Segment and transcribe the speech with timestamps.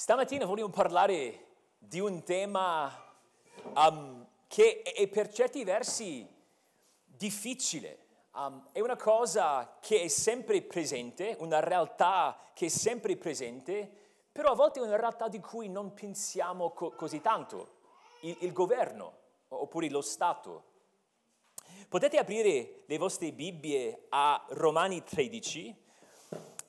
[0.00, 2.88] Stamattina vogliamo parlare di un tema
[3.74, 6.24] um, che è per certi versi
[7.04, 7.98] difficile.
[8.32, 13.90] Um, è una cosa che è sempre presente, una realtà che è sempre presente,
[14.30, 17.78] però a volte è una realtà di cui non pensiamo co- così tanto.
[18.20, 19.12] Il, il governo
[19.48, 20.62] oppure lo Stato.
[21.88, 25.86] Potete aprire le vostre Bibbie a Romani 13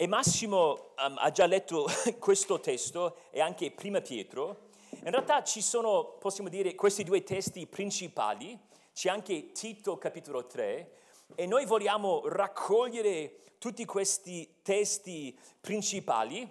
[0.01, 1.85] e Massimo um, ha già letto
[2.19, 4.69] questo testo e anche Prima Pietro.
[4.91, 8.57] In realtà ci sono, possiamo dire, questi due testi principali,
[8.93, 10.91] c'è anche Tito capitolo 3
[11.35, 16.49] e noi vogliamo raccogliere tutti questi testi principali,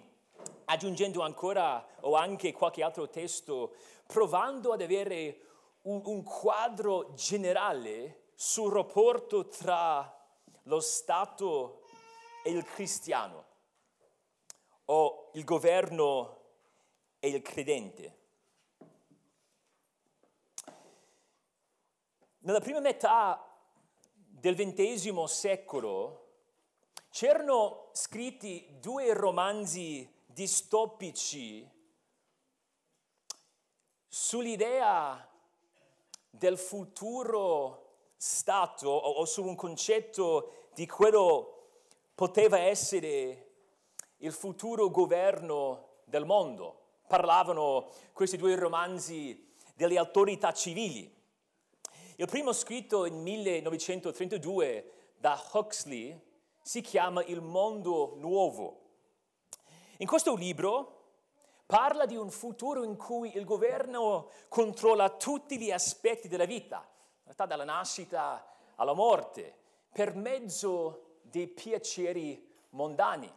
[0.65, 3.73] aggiungendo ancora o anche qualche altro testo,
[4.05, 5.39] provando ad avere
[5.83, 10.23] un, un quadro generale sul rapporto tra
[10.65, 11.78] lo Stato
[12.49, 13.45] e il cristiano
[14.85, 16.37] o il governo
[17.19, 18.17] e il credente.
[22.39, 23.45] Nella prima metà
[24.15, 26.27] del XX secolo
[27.11, 31.69] c'erano scritti due romanzi distopici
[34.07, 35.29] sull'idea
[36.29, 41.58] del futuro Stato o, o su un concetto di quello
[42.19, 43.47] poteva essere
[44.17, 46.97] il futuro governo del mondo.
[47.07, 51.09] Parlavano questi due romanzi delle autorità civili.
[52.17, 56.19] Il primo scritto in 1932 da Huxley
[56.61, 58.81] si chiama Il mondo nuovo.
[59.99, 61.11] In questo libro
[61.65, 66.85] parla di un futuro in cui il governo controlla tutti gli aspetti della vita,
[67.47, 68.45] dalla nascita
[68.75, 69.55] alla morte,
[69.93, 73.31] per mezzo dei piaceri mondani.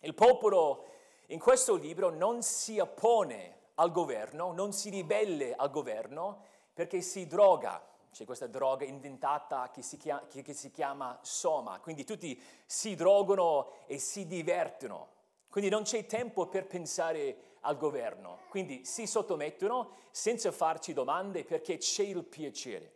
[0.00, 0.86] Il popolo
[1.28, 7.26] in questo libro non si oppone al governo, non si ribelle al governo perché si
[7.26, 7.82] droga.
[8.12, 13.72] C'è questa droga inventata che si, chiama, che si chiama soma, quindi tutti si drogano
[13.86, 15.08] e si divertono.
[15.48, 21.78] Quindi non c'è tempo per pensare al governo, quindi si sottomettono senza farci domande perché
[21.78, 22.92] c'è il piacere.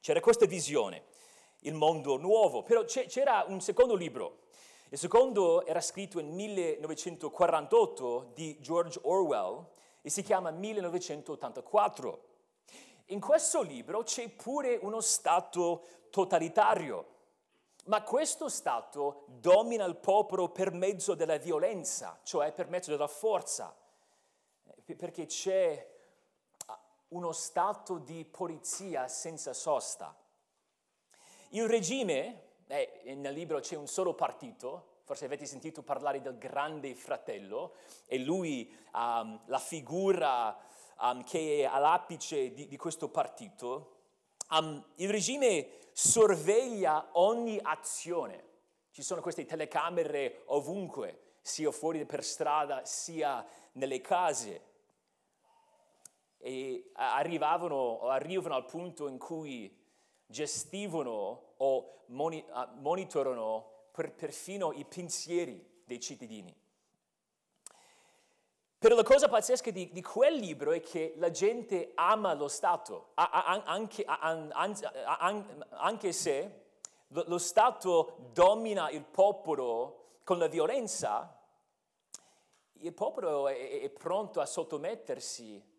[0.00, 1.04] C'era questa visione
[1.64, 2.62] il mondo nuovo.
[2.62, 4.42] Però c'era un secondo libro.
[4.88, 9.66] Il secondo era scritto in 1948 di George Orwell
[10.00, 12.32] e si chiama 1984.
[13.06, 17.06] In questo libro c'è pure uno Stato totalitario,
[17.86, 23.76] ma questo Stato domina il popolo per mezzo della violenza, cioè per mezzo della forza,
[24.96, 25.92] perché c'è
[27.08, 30.16] uno Stato di polizia senza sosta.
[31.54, 36.96] Il regime, eh, nel libro c'è un solo partito, forse avete sentito parlare del grande
[36.96, 37.74] fratello,
[38.06, 40.58] e lui um, la figura
[40.98, 43.98] um, che è all'apice di, di questo partito.
[44.50, 48.42] Um, il regime sorveglia ogni azione.
[48.90, 54.60] Ci sono queste telecamere ovunque, sia fuori per strada, sia nelle case.
[56.38, 59.82] E arrivavano, arrivano al punto in cui
[60.26, 66.54] gestivano o monitorano per, perfino i pensieri dei cittadini.
[68.78, 73.12] Però la cosa pazzesca di, di, quel libro è che la gente ama lo Stato,
[73.14, 76.62] anche, anche se
[77.08, 81.38] lo Stato domina il popolo con la violenza,
[82.80, 85.72] il popolo è, pronto a sottomettersi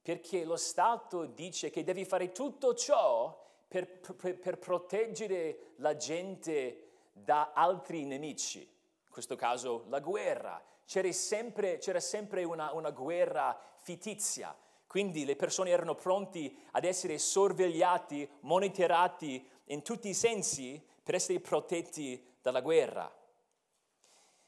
[0.00, 3.40] perché lo Stato dice che devi fare tutto ciò
[3.72, 10.62] per, per, per proteggere la gente da altri nemici, in questo caso la guerra.
[10.84, 14.54] C'era sempre, c'era sempre una, una guerra fittizia,
[14.86, 21.40] quindi le persone erano pronte ad essere sorvegliati, monitorati in tutti i sensi per essere
[21.40, 23.10] protetti dalla guerra.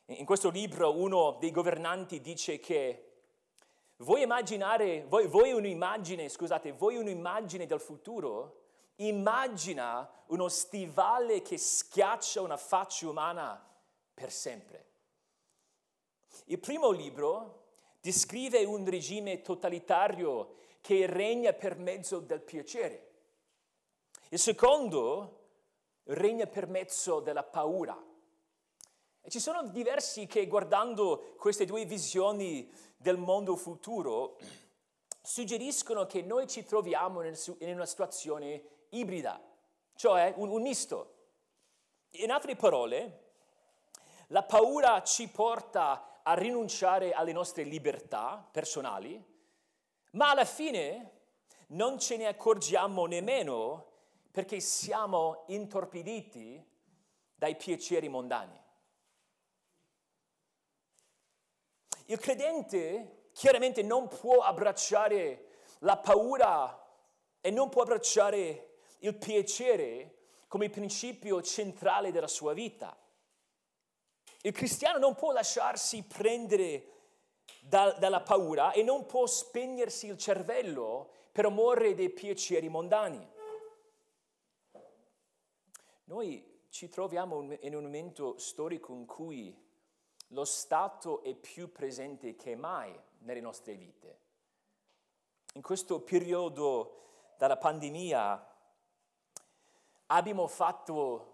[0.08, 3.12] In questo libro uno dei governanti dice che
[3.98, 8.63] vuoi immaginare, vuoi, vuoi un'immagine, scusate, vuoi un'immagine del futuro?
[8.96, 13.62] Immagina uno stivale che schiaccia una faccia umana
[14.12, 14.86] per sempre.
[16.46, 17.62] Il primo libro
[18.00, 23.12] descrive un regime totalitario che regna per mezzo del piacere.
[24.28, 25.40] Il secondo
[26.04, 28.00] regna per mezzo della paura.
[29.22, 34.36] E ci sono diversi che guardando queste due visioni del mondo futuro
[35.22, 38.62] suggeriscono che noi ci troviamo in una situazione
[38.98, 39.40] ibrida,
[39.94, 41.12] cioè un, un misto.
[42.10, 43.22] In altre parole,
[44.28, 49.22] la paura ci porta a rinunciare alle nostre libertà personali,
[50.12, 51.10] ma alla fine
[51.68, 53.92] non ce ne accorgiamo nemmeno
[54.30, 56.64] perché siamo intorpiditi
[57.34, 58.62] dai piaceri mondani.
[62.06, 65.48] Il credente chiaramente non può abbracciare
[65.80, 66.82] la paura
[67.40, 68.73] e non può abbracciare
[69.06, 70.14] il piacere
[70.48, 72.96] come principio centrale della sua vita.
[74.42, 76.92] Il cristiano non può lasciarsi prendere
[77.60, 83.32] da, dalla paura e non può spegnersi il cervello per amore dei piaceri mondani.
[86.04, 89.56] Noi ci troviamo in un momento storico in cui
[90.28, 94.20] lo Stato è più presente che mai nelle nostre vite.
[95.54, 98.53] In questo periodo della pandemia
[100.16, 101.32] abbiamo fatto,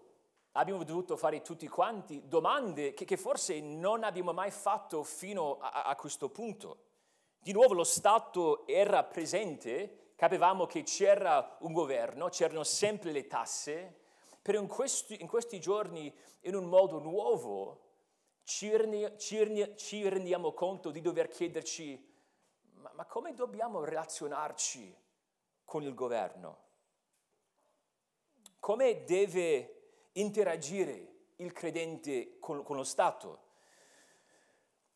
[0.53, 5.83] abbiamo dovuto fare tutti quanti domande che, che forse non abbiamo mai fatto fino a,
[5.83, 6.89] a questo punto.
[7.39, 13.99] Di nuovo lo Stato era presente, capivamo che c'era un governo, c'erano sempre le tasse,
[14.41, 17.89] però in questi, in questi giorni in un modo nuovo
[18.43, 18.71] ci,
[19.17, 22.09] ci, ci rendiamo conto di dover chiederci
[22.81, 24.97] ma, ma come dobbiamo relazionarci
[25.63, 26.69] con il governo?
[28.61, 33.39] Come deve interagire il credente con, con lo Stato?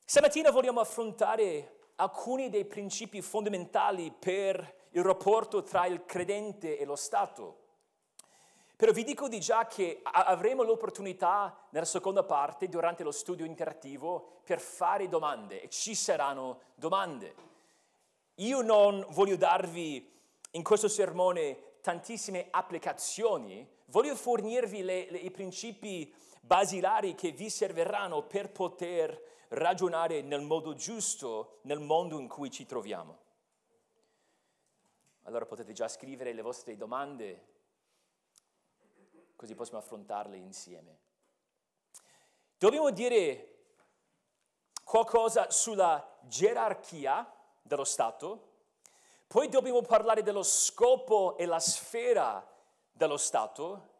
[0.05, 6.95] Stamattina vogliamo affrontare alcuni dei principi fondamentali per il rapporto tra il credente e lo
[6.95, 7.63] Stato.
[8.75, 14.41] Però vi dico di già che avremo l'opportunità nella seconda parte, durante lo studio interattivo,
[14.43, 17.33] per fare domande e ci saranno domande.
[18.35, 20.13] Io non voglio darvi
[20.51, 26.11] in questo sermone tantissime applicazioni, voglio fornirvi le, le, i principi
[26.41, 32.65] basilari che vi serviranno per poter ragionare nel modo giusto nel mondo in cui ci
[32.65, 33.19] troviamo.
[35.25, 37.47] Allora potete già scrivere le vostre domande,
[39.35, 40.97] così possiamo affrontarle insieme.
[42.57, 43.57] Dobbiamo dire
[44.83, 48.53] qualcosa sulla gerarchia dello Stato,
[49.27, 52.45] poi dobbiamo parlare dello scopo e la sfera
[52.91, 53.93] dello Stato,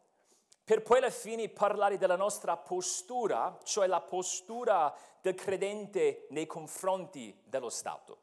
[0.63, 7.39] per poi alla fine parlare della nostra postura, cioè la postura del credente nei confronti
[7.43, 8.17] dello Stato.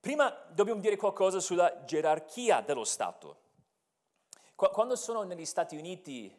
[0.00, 3.36] Prima dobbiamo dire qualcosa sulla gerarchia dello Stato.
[4.54, 6.32] Quando sono negli Stati Uniti,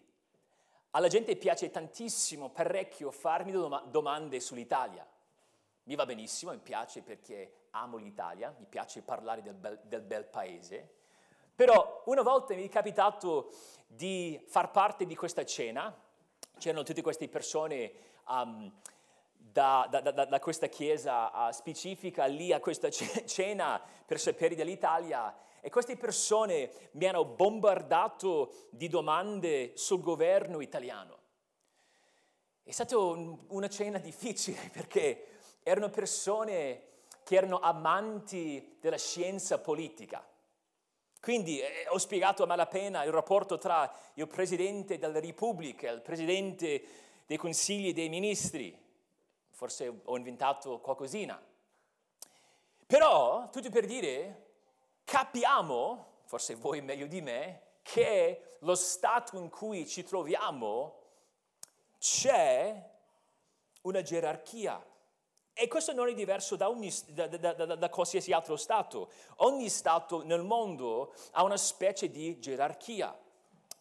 [0.91, 5.07] alla gente piace tantissimo, parecchio, farmi domande sull'Italia.
[5.83, 10.25] Mi va benissimo, mi piace perché amo l'Italia, mi piace parlare del bel, del bel
[10.25, 10.89] paese,
[11.55, 13.51] però una volta mi è capitato
[13.87, 15.95] di far parte di questa cena,
[16.57, 17.91] c'erano tutte queste persone
[18.27, 18.71] um,
[19.33, 25.35] da, da, da, da, questa chiesa uh, specifica lì a questa cena per sapere dell'Italia
[25.59, 31.19] e queste persone mi hanno bombardato di domande sul governo italiano.
[32.63, 36.90] È stata un, una cena difficile perché erano persone
[37.23, 40.25] che erano amanti della scienza politica.
[41.21, 46.01] Quindi eh, ho spiegato a malapena il rapporto tra il Presidente della Repubblica e il
[46.01, 46.83] Presidente
[47.27, 48.75] dei Consigli dei Ministri.
[49.51, 51.39] Forse ho inventato qualcosina.
[52.87, 54.47] Però, tutto per dire,
[55.03, 60.99] capiamo, forse voi meglio di me, che lo stato in cui ci troviamo
[61.99, 62.89] c'è
[63.81, 64.83] una gerarchia
[65.53, 69.11] e questo non è diverso da, ogni, da, da, da, qualsiasi altro Stato.
[69.37, 73.15] Ogni Stato nel mondo ha una specie di gerarchia.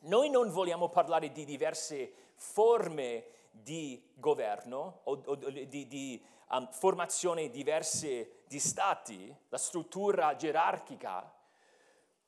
[0.00, 7.50] Noi non vogliamo parlare di diverse forme di governo o, o di, di um, formazione
[7.50, 11.33] diverse di stati, la struttura gerarchica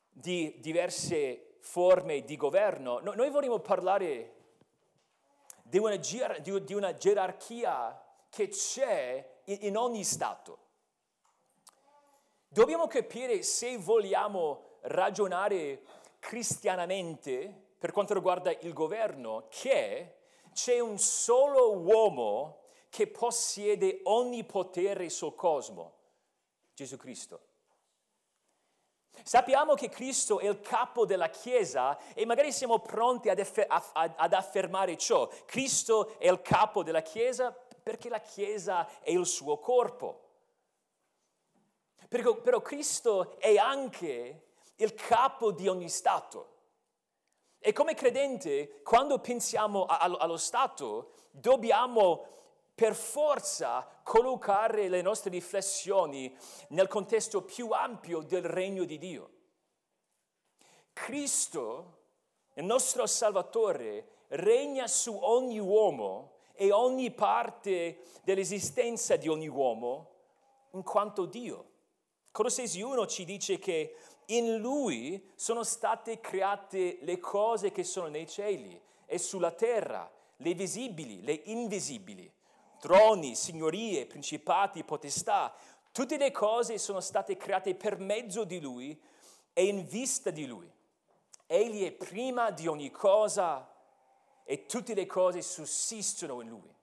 [0.09, 2.99] di diverse forme di governo.
[2.99, 4.35] No, noi vogliamo parlare
[5.63, 10.59] di una, di una gerarchia che c'è in ogni Stato.
[12.47, 15.83] Dobbiamo capire se vogliamo ragionare
[16.19, 20.19] cristianamente per quanto riguarda il governo, che
[20.53, 25.95] c'è un solo uomo che possiede ogni potere sul cosmo,
[26.73, 27.41] Gesù Cristo.
[29.21, 35.29] Sappiamo che Cristo è il capo della Chiesa e magari siamo pronti ad, affermare ciò.
[35.45, 40.21] Cristo è il capo della Chiesa perché la Chiesa è il suo corpo.
[42.07, 44.47] Però, però Cristo è anche
[44.77, 46.51] il capo di ogni Stato.
[47.59, 52.27] E come credente, quando pensiamo allo Stato, dobbiamo
[52.75, 56.35] per forza collocare le nostre riflessioni
[56.69, 59.31] nel contesto più ampio del regno di Dio.
[60.91, 61.99] Cristo,
[62.55, 70.11] il nostro Salvatore, regna su ogni uomo e ogni parte dell'esistenza di ogni uomo
[70.71, 71.71] in quanto Dio.
[72.31, 73.95] Colossesi 1 ci dice che
[74.27, 80.53] in Lui sono state create le cose che sono nei cieli e sulla terra, le
[80.53, 82.31] visibili, le invisibili,
[82.79, 85.53] troni, signorie, principati, potestà.
[85.91, 88.99] Tutte le cose sono state create per mezzo di Lui
[89.53, 90.71] e in vista di Lui.
[91.45, 93.72] Egli è prima di ogni cosa
[94.43, 96.75] e tutte le cose sussistono in Lui.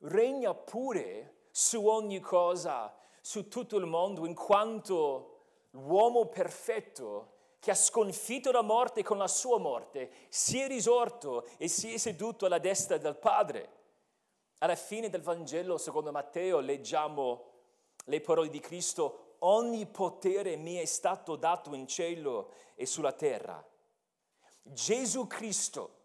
[0.00, 5.38] Regna pure su ogni cosa, su tutto il mondo, in quanto
[5.70, 11.66] l'uomo perfetto che ha sconfitto la morte con la sua morte, si è risorto e
[11.68, 13.76] si è seduto alla destra del Padre.
[14.58, 17.44] Alla fine del Vangelo, secondo Matteo, leggiamo
[18.04, 23.64] le parole di Cristo, ogni potere mi è stato dato in cielo e sulla terra.
[24.72, 25.96] Gesù Cristo,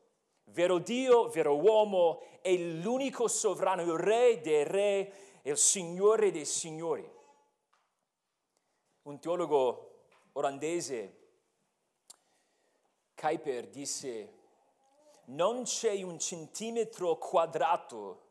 [0.45, 7.09] vero Dio, vero uomo, è l'unico sovrano, il re dei re, il Signore dei signori.
[9.03, 11.17] Un teologo olandese,
[13.15, 14.33] Kuiper, disse,
[15.25, 18.21] non c'è un centimetro quadrato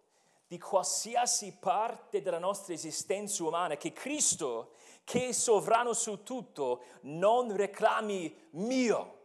[0.46, 4.72] di qualsiasi parte della nostra esistenza umana che Cristo,
[5.04, 9.20] che è sovrano su tutto, non reclami mio.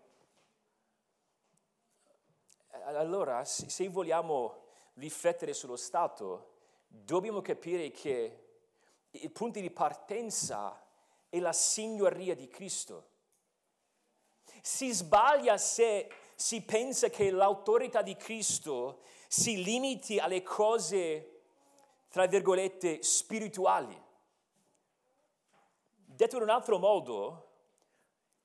[2.88, 4.64] Allora, se vogliamo
[4.94, 6.54] riflettere sullo Stato,
[6.88, 8.46] dobbiamo capire che
[9.12, 10.82] il punto di partenza
[11.28, 13.10] è la signoria di Cristo.
[14.62, 21.42] Si sbaglia se si pensa che l'autorità di Cristo si limiti alle cose,
[22.08, 24.02] tra virgolette, spirituali.
[25.94, 27.50] Detto in un altro modo,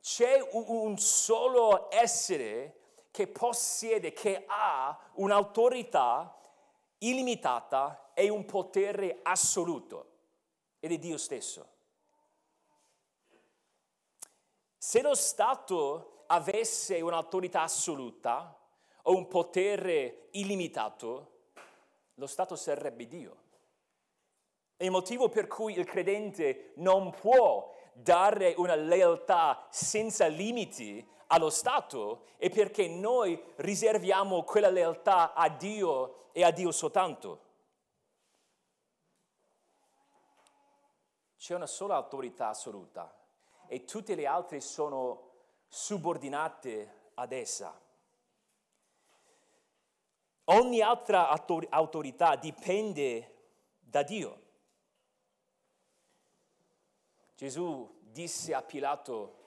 [0.01, 2.82] c'è un solo essere
[3.13, 6.35] che possiede, che ha un'autorità
[6.99, 10.11] illimitata e un potere assoluto,
[10.81, 11.69] ed è Dio stesso.
[14.79, 18.59] Se lo Stato avesse un'autorità assoluta
[19.03, 21.31] o un potere illimitato,
[22.15, 23.37] lo Stato sarebbe Dio.
[24.77, 31.49] È il motivo per cui il credente non può dare una lealtà senza limiti allo
[31.49, 37.51] Stato è perché noi riserviamo quella lealtà a Dio e a Dio soltanto.
[41.39, 43.19] C'è una sola autorità assoluta
[43.67, 45.31] e tutte le altre sono
[45.69, 47.81] subordinate ad essa.
[50.45, 54.41] Ogni altra autorità dipende da Dio.
[57.35, 59.42] Gesù disse a Pilato,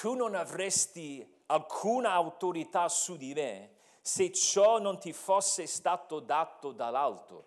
[0.00, 6.70] tu non avresti alcuna autorità su di me se ciò non ti fosse stato dato
[6.70, 7.46] dall'alto.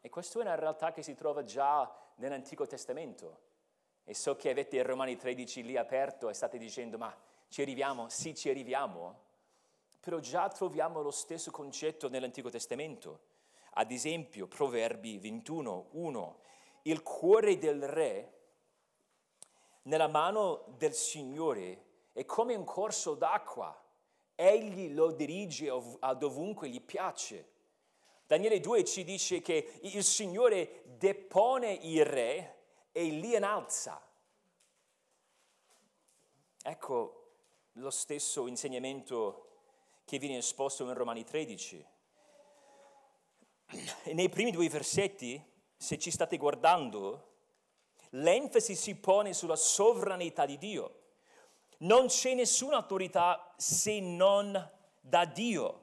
[0.00, 3.40] E questa è una realtà che si trova già nell'Antico Testamento.
[4.04, 7.16] E so che avete il Romani 13 lì aperto e state dicendo, ma
[7.48, 8.08] ci arriviamo?
[8.08, 9.22] Sì, ci arriviamo.
[10.00, 13.20] Però già troviamo lo stesso concetto nell'Antico Testamento.
[13.74, 16.38] Ad esempio, Proverbi 21, 1.
[16.82, 18.33] Il cuore del re
[19.84, 23.76] nella mano del Signore è come un corso d'acqua.
[24.34, 27.52] Egli lo dirige a dovunque gli piace.
[28.26, 32.62] Daniele 2 ci dice che il Signore depone il re
[32.92, 34.00] e li innalza.
[36.62, 37.32] Ecco
[37.72, 39.48] lo stesso insegnamento
[40.04, 41.86] che viene esposto in Romani 13.
[44.04, 45.42] E nei primi due versetti,
[45.76, 47.33] se ci state guardando,
[48.14, 51.00] l'enfasi si pone sulla sovranità di Dio.
[51.78, 55.82] Non c'è nessuna autorità se non da Dio.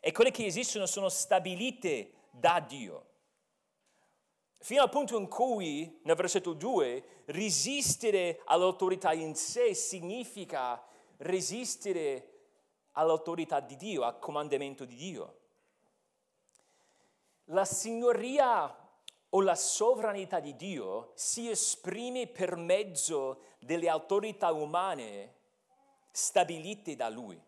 [0.00, 3.04] E quelle che esistono sono stabilite da Dio.
[4.58, 10.82] Fino al punto in cui, nel versetto 2, resistere all'autorità in sé significa
[11.18, 12.32] resistere
[12.92, 15.38] all'autorità di Dio, al comandamento di Dio.
[17.50, 18.85] La signoria
[19.30, 25.34] o la sovranità di Dio si esprime per mezzo delle autorità umane
[26.10, 27.40] stabilite da Lui.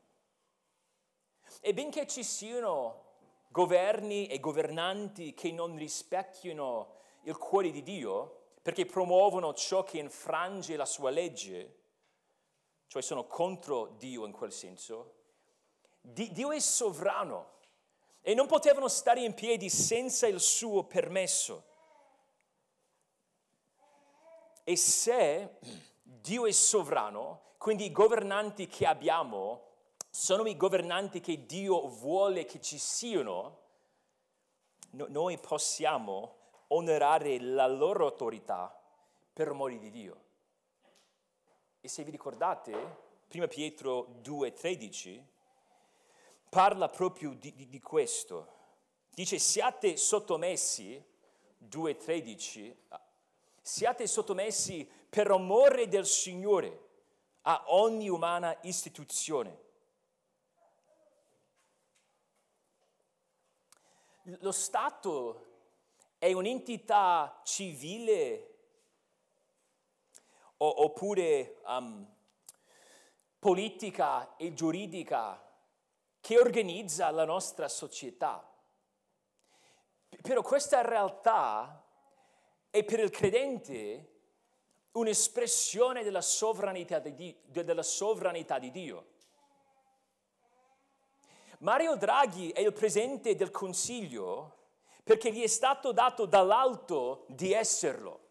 [1.60, 3.04] E benché ci siano
[3.48, 10.76] governi e governanti che non rispecchiano il cuore di Dio, perché promuovono ciò che infrange
[10.76, 11.76] la sua legge,
[12.86, 15.14] cioè sono contro Dio in quel senso,
[16.00, 17.56] Dio è sovrano
[18.20, 21.67] e non potevano stare in piedi senza il suo permesso.
[24.68, 25.56] E se
[26.02, 29.62] Dio è sovrano, quindi i governanti che abbiamo
[30.10, 33.60] sono i governanti che Dio vuole che ci siano,
[34.90, 36.34] no, noi possiamo
[36.66, 38.78] onorare la loro autorità
[39.32, 40.24] per amore di Dio.
[41.80, 42.96] E se vi ricordate,
[43.32, 45.24] 1 Pietro 2,13
[46.50, 48.48] parla proprio di, di, di questo.
[49.08, 51.02] Dice siate sottomessi,
[51.70, 52.76] 2,13,
[53.68, 56.86] siate sottomessi per amore del Signore
[57.42, 59.66] a ogni umana istituzione.
[64.40, 65.46] Lo Stato
[66.16, 68.54] è un'entità civile
[70.56, 72.06] oppure um,
[73.38, 75.46] politica e giuridica
[76.20, 78.50] che organizza la nostra società.
[80.22, 81.82] Però questa realtà
[82.70, 84.12] è per il credente
[84.92, 89.06] un'espressione della sovranità di, della sovranità di Dio.
[91.60, 94.56] Mario Draghi è il presidente del Consiglio
[95.02, 98.26] perché gli è stato dato dall'alto di esserlo.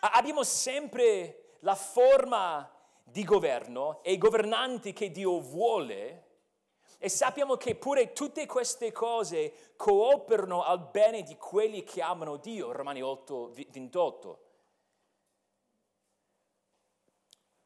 [0.00, 2.70] Abbiamo sempre la forma
[3.02, 6.25] di governo e i governanti che Dio vuole
[6.98, 12.72] e sappiamo che pure tutte queste cose cooperano al bene di quelli che amano Dio,
[12.72, 14.40] Romani 8, 28.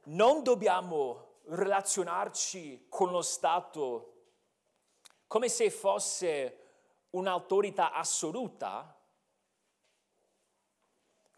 [0.04, 4.14] Non dobbiamo relazionarci con lo Stato
[5.26, 6.58] come se fosse
[7.10, 8.96] un'autorità assoluta,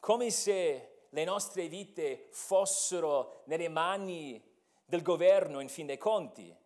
[0.00, 4.42] come se le nostre vite fossero nelle mani
[4.84, 6.56] del governo in fin dei conti.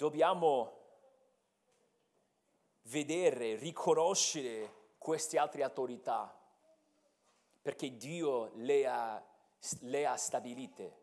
[0.00, 0.78] Dobbiamo
[2.84, 6.34] vedere, riconoscere queste altre autorità
[7.60, 9.22] perché Dio le ha,
[9.80, 10.98] le ha stabilite.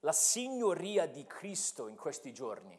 [0.00, 2.76] La signoria di Cristo in questi giorni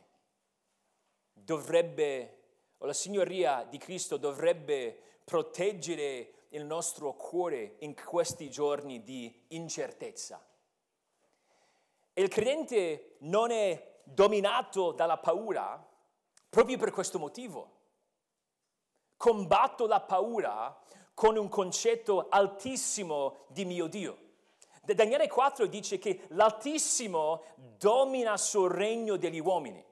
[1.31, 2.39] dovrebbe,
[2.79, 10.49] o la signoria di Cristo dovrebbe proteggere il nostro cuore in questi giorni di incertezza.
[12.21, 15.83] Il credente non è dominato dalla paura
[16.47, 17.79] proprio per questo motivo.
[19.17, 20.79] Combatto la paura
[21.15, 24.19] con un concetto altissimo di mio Dio.
[24.83, 29.83] Daniele 4 dice che l'Altissimo domina sul regno degli uomini.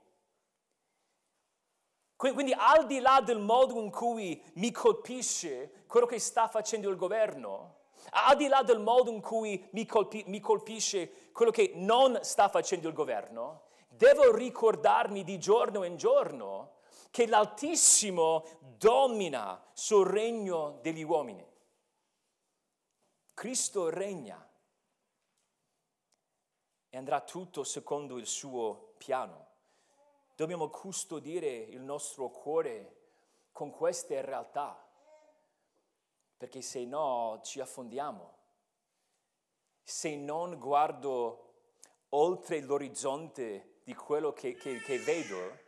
[2.15, 6.96] Quindi al di là del modo in cui mi colpisce quello che sta facendo il
[6.96, 7.79] governo,
[8.12, 12.50] al di là del modo in cui mi, colpi, mi colpisce quello che non sta
[12.50, 16.78] facendo il governo, devo ricordarmi di giorno in giorno
[17.12, 18.46] che l'Altissimo
[18.78, 21.46] domina sul regno degli uomini.
[23.34, 24.48] Cristo regna
[26.90, 29.48] e andrà tutto secondo il suo piano.
[30.36, 32.98] Dobbiamo custodire il nostro cuore
[33.52, 34.88] con queste realtà,
[36.39, 38.38] perché se no ci affondiamo.
[39.84, 41.47] Se non guardo
[42.12, 45.60] oltre l'orizzonte di quello che, che, che vedo,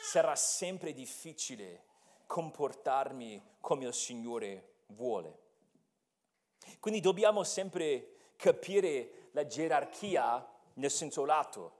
[0.00, 1.86] sarà sempre difficile
[2.26, 5.38] comportarmi come il Signore vuole.
[6.78, 11.78] Quindi dobbiamo sempre capire la gerarchia nel senso lato.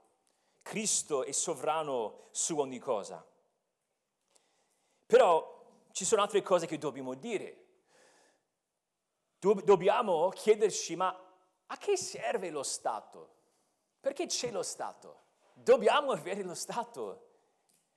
[0.61, 3.25] Cristo è sovrano su ogni cosa.
[5.05, 5.50] Però
[5.91, 7.65] ci sono altre cose che dobbiamo dire.
[9.39, 11.07] Dobbiamo chiederci, ma
[11.67, 13.35] a che serve lo Stato?
[13.99, 15.19] Perché c'è lo Stato?
[15.53, 17.29] Dobbiamo avere lo Stato,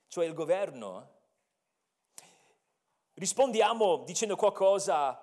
[0.07, 1.13] cioè il governo.
[3.13, 5.21] Rispondiamo dicendo qualcosa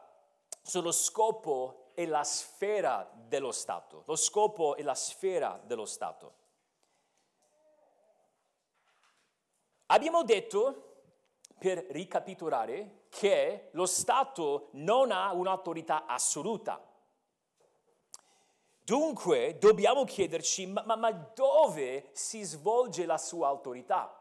[0.62, 4.04] sullo scopo e la sfera dello Stato.
[4.06, 6.40] Lo scopo e la sfera dello Stato.
[9.86, 10.91] Abbiamo detto,
[11.62, 16.84] per ricapitolare, che lo Stato non ha un'autorità assoluta.
[18.80, 24.12] Dunque dobbiamo chiederci, ma, ma, ma dove si svolge la sua autorità?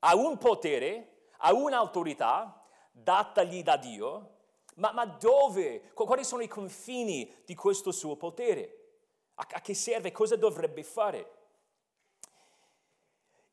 [0.00, 4.38] Ha un potere, ha un'autorità datagli da Dio,
[4.74, 5.92] ma, ma, dove?
[5.94, 8.94] Quali sono i confini di questo suo potere?
[9.34, 10.10] A, a che serve?
[10.10, 11.35] Cosa dovrebbe fare?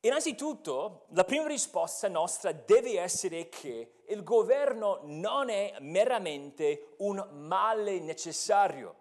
[0.06, 8.00] Innanzitutto, la prima risposta nostra deve essere che il governo non è meramente un male
[8.00, 8.96] necessario.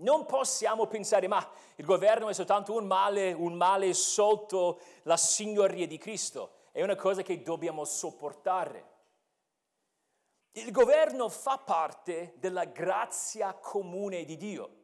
[0.00, 5.86] Non possiamo pensare, ma il governo è soltanto un male, un male sotto la signoria
[5.86, 6.54] di Cristo.
[6.72, 8.88] È una cosa che dobbiamo sopportare.
[10.52, 14.79] Il governo fa parte della grazia comune di Dio.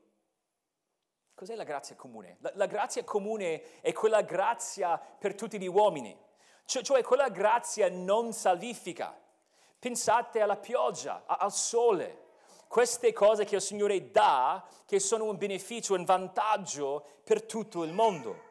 [1.37, 2.39] Cos'è la grazia comune?
[2.41, 6.19] La, la, grazia comune è quella grazia per tutti gli uomini,
[6.65, 9.15] cioè, cioè quella grazia non salvifica.
[9.79, 12.23] Pensate alla pioggia, a, al sole,
[12.69, 17.93] queste cose che il Signore dà, che sono un beneficio, un vantaggio per tutto il
[17.93, 18.45] mondo.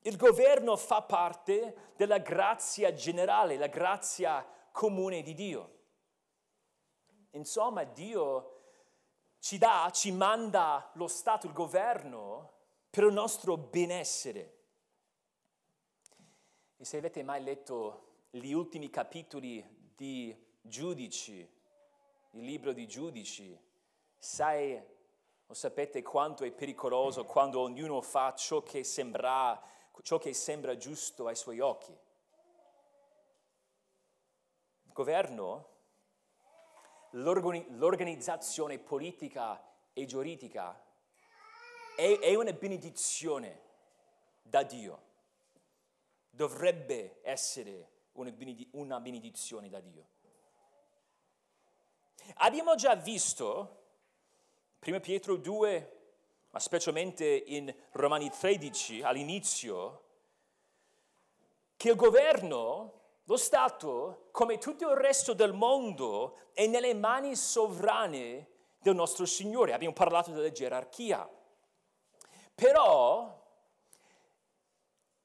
[0.00, 5.70] Il governo fa parte della grazia generale, la grazia comune di Dio.
[7.30, 8.51] Insomma, Dio
[9.42, 12.52] ci dà, ci manda lo Stato, il governo,
[12.88, 14.58] per il nostro benessere.
[16.76, 21.40] E se avete mai letto gli ultimi capitoli di Giudici,
[22.30, 23.60] il libro di Giudici,
[24.16, 24.80] sai
[25.44, 29.60] o sapete quanto è pericoloso quando ognuno fa ciò che sembra,
[30.02, 31.90] ciò che sembra giusto ai suoi occhi.
[34.84, 35.71] Il governo
[37.12, 40.80] l'organizzazione politica e giuridica
[41.96, 43.60] è, è una benedizione
[44.42, 45.10] da Dio.
[46.30, 50.08] Dovrebbe essere una benedizione da Dio.
[52.36, 53.84] Abbiamo già visto,
[54.84, 56.00] 1 Pietro 2,
[56.50, 60.04] ma specialmente in Romani 13 all'inizio,
[61.76, 68.48] che il governo lo Stato, come tutto il resto del mondo, è nelle mani sovrane
[68.78, 69.72] del nostro Signore.
[69.72, 71.28] Abbiamo parlato della gerarchia.
[72.54, 73.40] Però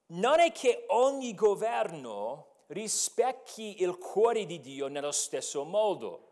[0.07, 6.25] non è che ogni governo rispecchi il cuore di Dio nello stesso modo.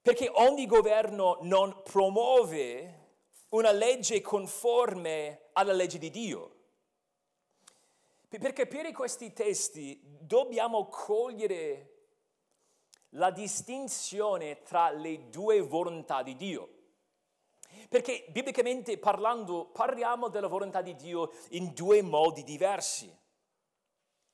[0.00, 3.02] Perché ogni governo non promuove
[3.50, 6.53] una legge conforme alla legge di Dio.
[8.38, 11.90] Per capire questi testi dobbiamo cogliere
[13.10, 16.68] la distinzione tra le due volontà di Dio.
[17.88, 23.12] Perché biblicamente parlando parliamo della volontà di Dio in due modi diversi.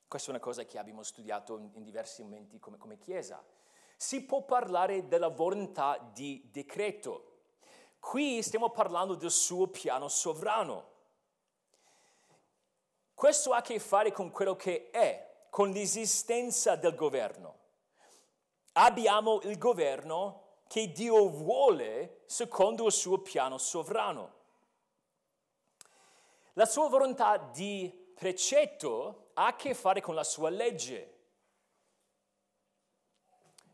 [0.08, 3.44] Questa è una cosa che abbiamo studiato in diversi momenti come, come Chiesa.
[3.96, 7.26] Si può parlare della volontà di decreto.
[7.98, 10.99] Qui stiamo parlando del suo piano sovrano.
[13.20, 17.58] Questo ha a che fare con quello che è, con l'esistenza del governo.
[18.72, 24.32] Abbiamo il governo che Dio vuole secondo il suo piano sovrano.
[26.54, 31.18] La sua volontà di precetto ha a che fare con la sua legge.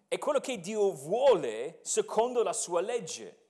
[0.08, 3.45] È quello che Dio vuole secondo la sua legge.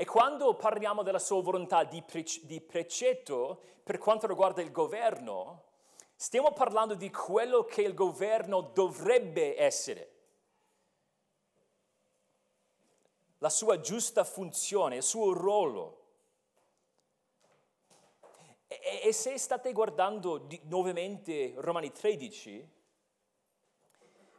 [0.00, 5.64] E quando parliamo della sua volontà di, pre- di precetto per quanto riguarda il governo,
[6.14, 10.12] stiamo parlando di quello che il governo dovrebbe essere.
[13.38, 16.04] La sua giusta funzione, il suo ruolo.
[18.68, 22.70] E, e se state guardando di, nuovamente Romani 13,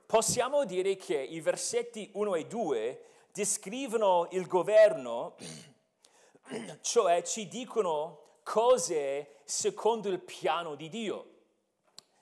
[0.06, 5.36] possiamo dire che i versetti 1 e 2 descrivono il governo,
[6.82, 11.36] cioè ci dicono cose secondo il piano di Dio,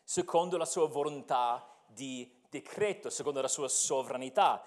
[0.04, 4.63] secondo la sua volontà di decreto, secondo la sua sovranità.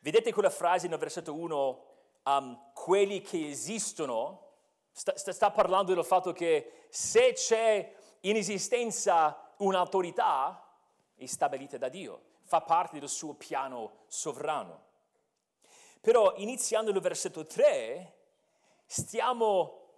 [0.00, 1.84] Vedete quella frase nel versetto 1,
[2.24, 4.52] um, quelli che esistono,
[4.92, 10.62] sta, sta parlando del fatto che se c'è in esistenza un'autorità,
[11.16, 14.85] è stabilita da Dio, fa parte del suo piano sovrano.
[16.06, 18.14] Però iniziando il versetto 3,
[18.86, 19.88] stiamo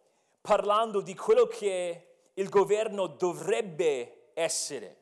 [0.41, 4.97] parlando di quello che il governo dovrebbe essere.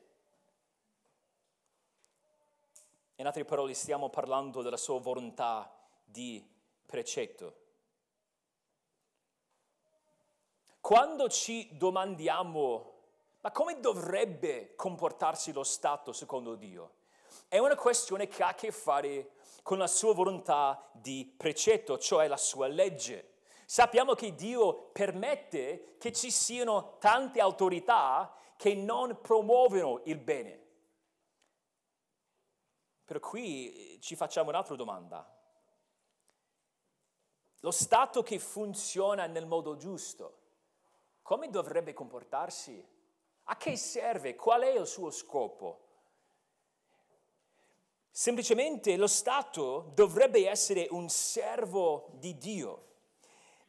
[3.15, 6.45] In altre parole, stiamo parlando della sua volontà di
[6.85, 7.55] precetto.
[10.81, 12.93] Quando ci domandiamo,
[13.39, 16.95] ma come dovrebbe comportarsi lo Stato secondo Dio?
[17.47, 19.35] È una questione che ha a che fare
[19.67, 23.33] con la sua volontà di precetto, cioè la sua legge.
[23.65, 30.65] Sappiamo che Dio permette che ci siano tante autorità che non promuovono il bene.
[33.03, 35.37] Per cui eh, ci facciamo un'altra domanda.
[37.59, 40.43] Lo Stato che funziona nel modo giusto,
[41.21, 42.81] come dovrebbe comportarsi?
[43.43, 44.37] A che serve?
[44.37, 45.86] Qual è il suo scopo?
[48.19, 52.85] Semplicemente lo Stato dovrebbe essere un servo di Dio.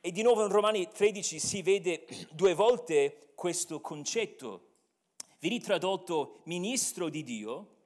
[0.00, 4.68] E di nuovo in Romani 13 si vede due volte questo concetto.
[5.38, 7.76] Vieni tradotto ministro di Dio,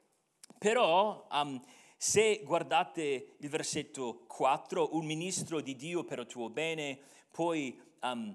[0.57, 1.61] però um,
[1.97, 6.97] se guardate il versetto 4, un ministro di Dio per il tuo bene,
[7.33, 8.33] poi um,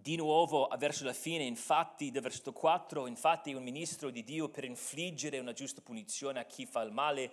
[0.00, 4.64] di nuovo verso la fine, infatti, del versetto 4, infatti un ministro di Dio per
[4.64, 7.30] infliggere una giusta punizione a chi fa il male.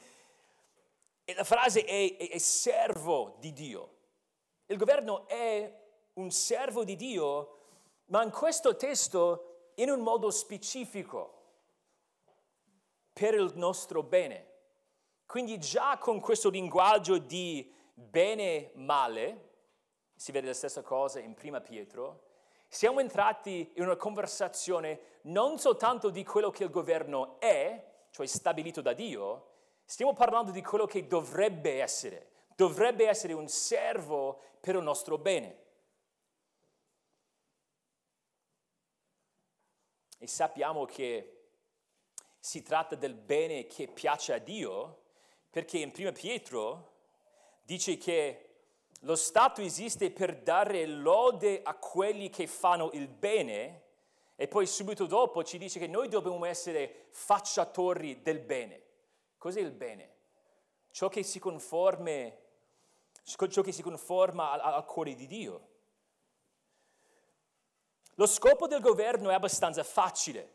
[1.24, 3.94] E la frase è, è, è servo di Dio.
[4.66, 7.60] Il governo è un servo di Dio,
[8.06, 11.34] ma in questo testo in un modo specifico,
[13.14, 14.54] per il nostro bene.
[15.26, 19.50] Quindi già con questo linguaggio di bene-male,
[20.16, 22.25] si vede la stessa cosa in Prima Pietro,
[22.68, 28.82] siamo entrati in una conversazione non soltanto di quello che il governo è, cioè stabilito
[28.82, 29.54] da Dio,
[29.86, 32.32] stiamo parlando di quello che dovrebbe essere.
[32.56, 35.64] Dovrebbe essere un servo per il nostro bene.
[40.18, 41.50] E sappiamo che
[42.40, 45.04] si tratta del bene che piace a Dio,
[45.50, 46.94] perché in 1 Pietro
[47.64, 48.45] dice che
[49.06, 53.84] lo Stato esiste per dare lode a quelli che fanno il bene
[54.36, 58.82] e poi subito dopo ci dice che noi dobbiamo essere facciatori del bene.
[59.38, 60.14] Cos'è il bene?
[60.90, 62.40] Ciò che si, conforme,
[63.24, 65.68] ciò che si conforma al, al cuore di Dio.
[68.16, 70.54] Lo scopo del governo è abbastanza facile.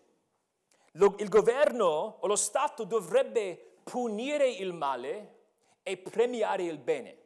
[0.94, 5.38] Lo, il governo o lo Stato dovrebbe punire il male
[5.84, 7.19] e premiare il bene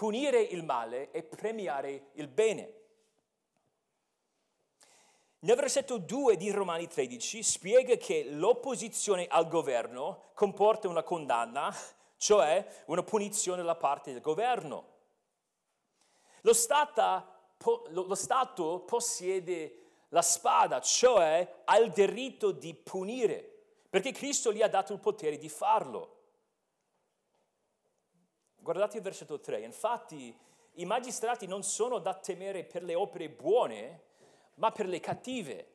[0.00, 2.72] punire il male e premiare il bene.
[5.40, 11.70] Nel versetto 2 di Romani 13 spiega che l'opposizione al governo comporta una condanna,
[12.16, 14.86] cioè una punizione da parte del governo.
[16.40, 17.52] Lo, stata,
[17.88, 24.68] lo Stato possiede la spada, cioè ha il diritto di punire, perché Cristo gli ha
[24.68, 26.19] dato il potere di farlo.
[28.70, 29.62] Guardate il versetto 3.
[29.62, 30.32] Infatti
[30.74, 34.02] i magistrati non sono da temere per le opere buone,
[34.54, 35.72] ma per le cattive.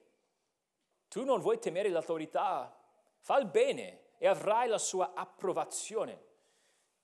[1.09, 2.73] Tu non vuoi temere l'autorità,
[3.17, 6.17] fa il bene e avrai la sua approvazione,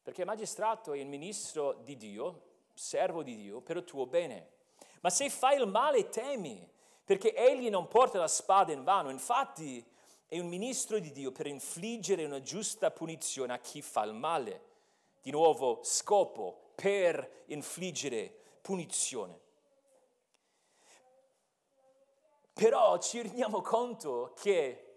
[0.01, 4.51] perché il magistrato è il ministro di Dio, servo di Dio, per il tuo bene.
[5.01, 6.71] Ma se fai il male temi,
[7.03, 9.85] perché egli non porta la spada in vano, infatti
[10.25, 14.69] è un ministro di Dio per infliggere una giusta punizione a chi fa il male
[15.21, 19.39] di nuovo scopo per infliggere punizione.
[22.53, 24.87] Però ci rendiamo conto che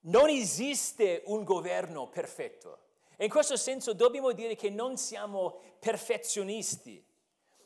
[0.00, 2.78] non esiste un governo perfetto.
[3.16, 7.02] E in questo senso dobbiamo dire che non siamo perfezionisti.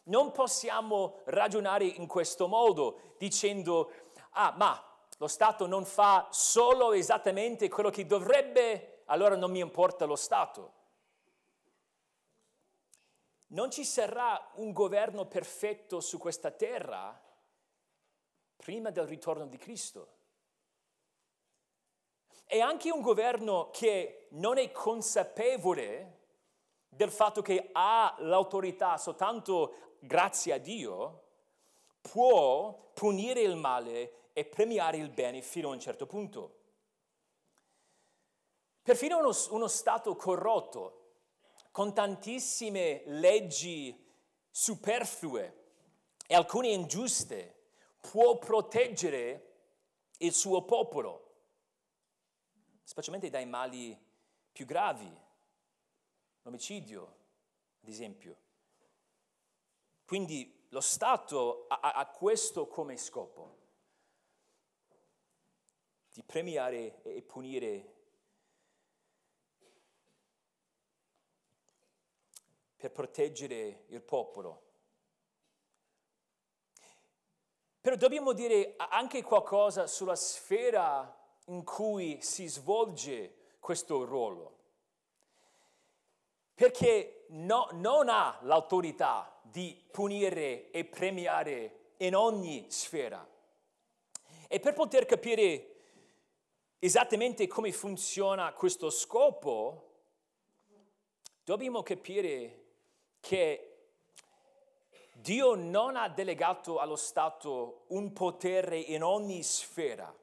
[0.05, 3.91] Non possiamo ragionare in questo modo dicendo,
[4.33, 4.83] ah, ma
[5.19, 10.77] lo Stato non fa solo esattamente quello che dovrebbe, allora non mi importa lo Stato
[13.49, 17.19] non ci sarà un governo perfetto su questa terra
[18.57, 20.17] prima del ritorno di Cristo.
[22.45, 26.17] E anche un governo che non è consapevole
[26.89, 31.25] del fatto che ha l'autorità soltanto grazie a Dio,
[32.01, 36.57] può punire il male e premiare il bene fino a un certo punto.
[38.83, 41.08] Perfino uno, uno Stato corrotto
[41.79, 43.97] con tantissime leggi
[44.51, 45.67] superflue
[46.27, 47.69] e alcune ingiuste,
[48.01, 49.59] può proteggere
[50.17, 51.37] il suo popolo,
[52.83, 53.97] specialmente dai mali
[54.51, 55.09] più gravi,
[56.43, 57.17] l'omicidio,
[57.81, 58.37] ad esempio.
[60.05, 63.57] Quindi lo Stato ha, ha questo come scopo,
[66.11, 67.98] di premiare e punire
[72.79, 74.63] per proteggere il popolo.
[77.81, 84.57] Però dobbiamo dire anche qualcosa sulla sfera in cui si svolge questo ruolo.
[86.55, 93.27] Perché no, non ha l'autorità di punire e premiare in ogni sfera.
[94.47, 95.75] E per poter capire
[96.79, 99.89] esattamente come funziona questo scopo,
[101.43, 102.67] dobbiamo capire
[103.21, 103.69] che
[105.13, 110.15] Dio non ha delegato allo Stato un potere in ogni sfera.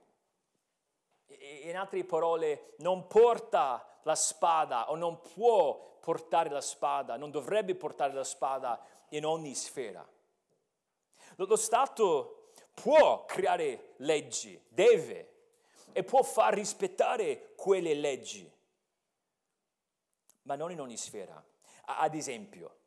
[1.63, 7.75] In altre parole, non porta la spada o non può portare la spada, non dovrebbe
[7.75, 8.79] portare la spada
[9.09, 10.07] in ogni sfera.
[11.35, 15.33] Lo Stato può creare leggi, deve,
[15.91, 18.49] e può far rispettare quelle leggi,
[20.43, 21.43] ma non in ogni sfera.
[21.85, 22.77] Ad esempio,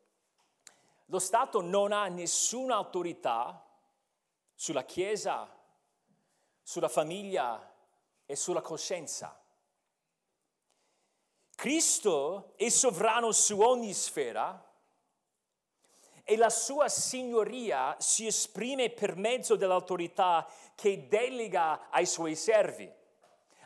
[1.09, 3.65] lo Stato non ha nessuna autorità
[4.53, 5.49] sulla Chiesa,
[6.61, 7.73] sulla famiglia
[8.25, 9.35] e sulla coscienza.
[11.55, 14.65] Cristo è sovrano su ogni sfera
[16.23, 22.89] e la sua signoria si esprime per mezzo dell'autorità che delega ai suoi servi.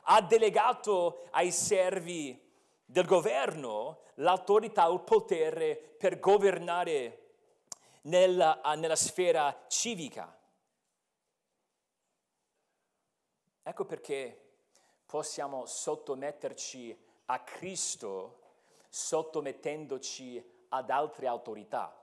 [0.06, 2.40] Ha delegato ai servi
[2.86, 7.23] del governo l'autorità o il potere per governare
[8.04, 10.40] nella, nella sfera civica.
[13.62, 14.40] Ecco perché
[15.06, 18.40] possiamo sottometterci a Cristo
[18.90, 21.98] sottomettendoci ad altre autorità.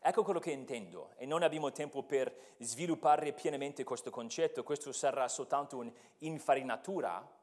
[0.00, 5.26] Ecco quello che intendo e non abbiamo tempo per sviluppare pienamente questo concetto, questo sarà
[5.28, 7.34] soltanto un'infarinatura.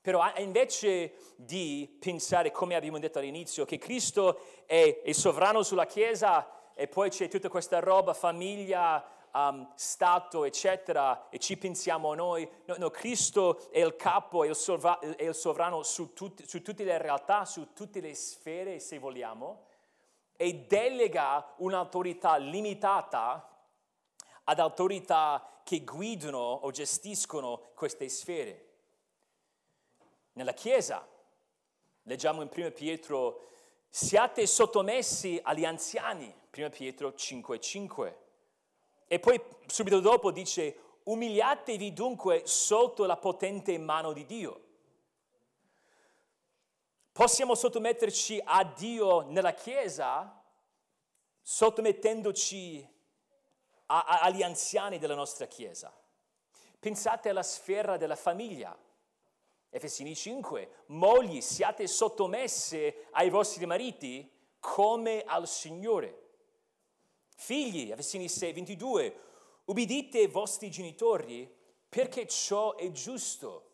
[0.00, 6.59] Però invece di pensare, come abbiamo detto all'inizio, che Cristo è, è sovrano sulla Chiesa
[6.80, 12.50] e poi c'è tutta questa roba, famiglia, um, Stato, eccetera, e ci pensiamo noi.
[12.64, 16.62] No, no Cristo è il capo, è il, sovra- è il sovrano su, tut- su
[16.62, 19.66] tutte le realtà, su tutte le sfere, se vogliamo,
[20.38, 23.46] e delega un'autorità limitata
[24.44, 28.68] ad autorità che guidano o gestiscono queste sfere.
[30.32, 31.06] Nella Chiesa,
[32.04, 33.48] leggiamo in 1 Pietro,
[33.90, 38.14] siate sottomessi agli anziani 1 Pietro 5,5.
[39.06, 44.64] E poi subito dopo dice, umiliatevi dunque sotto la potente mano di Dio.
[47.12, 50.42] Possiamo sottometterci a Dio nella Chiesa
[51.42, 52.88] sottomettendoci
[53.86, 55.92] a, a, agli anziani della nostra Chiesa.
[56.78, 58.76] Pensate alla sfera della famiglia.
[59.68, 66.19] Efesini 5, mogli siate sottomesse ai vostri mariti come al Signore.
[67.40, 69.20] Figli, Efesini 6, 22,
[69.64, 71.50] ubbidite ai vostri genitori
[71.88, 73.70] perché ciò è giusto.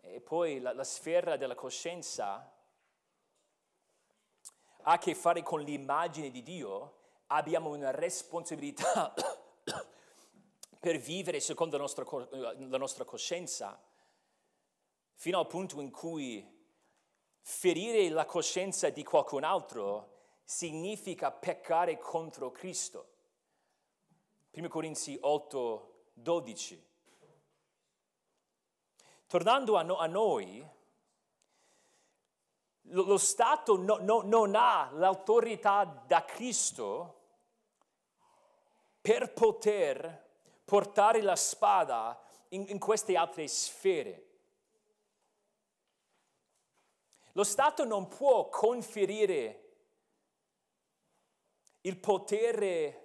[0.00, 2.34] E poi la, la sfera della coscienza
[4.82, 9.12] ha a che fare con l'immagine di Dio, abbiamo una responsabilità
[10.78, 13.76] per vivere secondo la nostra, la nostra coscienza,
[15.14, 16.48] fino al punto in cui
[17.40, 20.14] ferire la coscienza di qualcun altro
[20.46, 23.14] significa peccare contro Cristo.
[24.52, 26.86] 1 Corinzi 8, 12.
[29.26, 30.64] Tornando a, no, a noi,
[32.82, 37.22] lo, lo Stato no, no, non ha l'autorità da Cristo
[39.00, 40.24] per poter
[40.64, 44.22] portare la spada in, in queste altre sfere.
[47.32, 49.65] Lo Stato non può conferire
[51.86, 53.02] il potere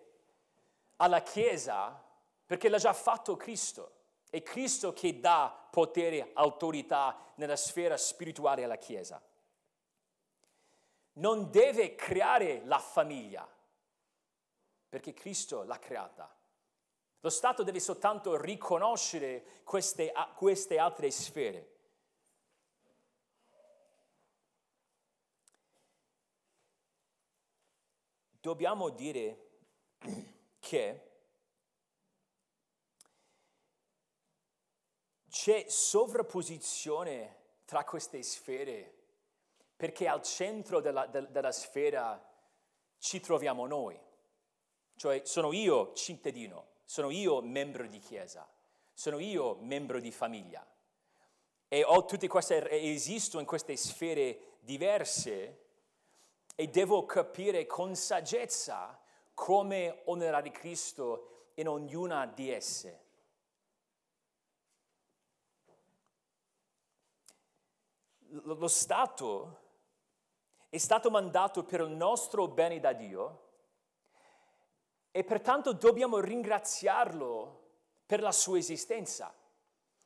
[0.98, 2.04] alla Chiesa
[2.46, 4.00] perché l'ha già fatto Cristo.
[4.30, 9.22] È Cristo che dà potere, autorità nella sfera spirituale alla Chiesa.
[11.14, 13.48] Non deve creare la famiglia
[14.90, 16.34] perché Cristo l'ha creata.
[17.20, 21.71] Lo Stato deve soltanto riconoscere queste, queste altre sfere.
[28.42, 29.50] Dobbiamo dire
[30.60, 31.10] che
[35.30, 38.96] c'è sovrapposizione tra queste sfere
[39.78, 42.30] perché al centro della, della sfera
[43.00, 44.00] ci troviamo noi.
[44.96, 48.48] Cioè sono io cittadino, sono io membro di chiesa,
[48.94, 50.64] sono io membro di famiglia.
[51.68, 55.71] E ho tutte queste, esisto in queste sfere diverse
[56.62, 58.96] e devo capire con saggezza
[59.34, 63.00] come onorare Cristo in ognuna di esse.
[68.44, 69.60] Lo Stato
[70.70, 73.50] è stato mandato per il nostro bene da Dio
[75.10, 77.70] e pertanto dobbiamo ringraziarlo
[78.06, 79.34] per la sua esistenza.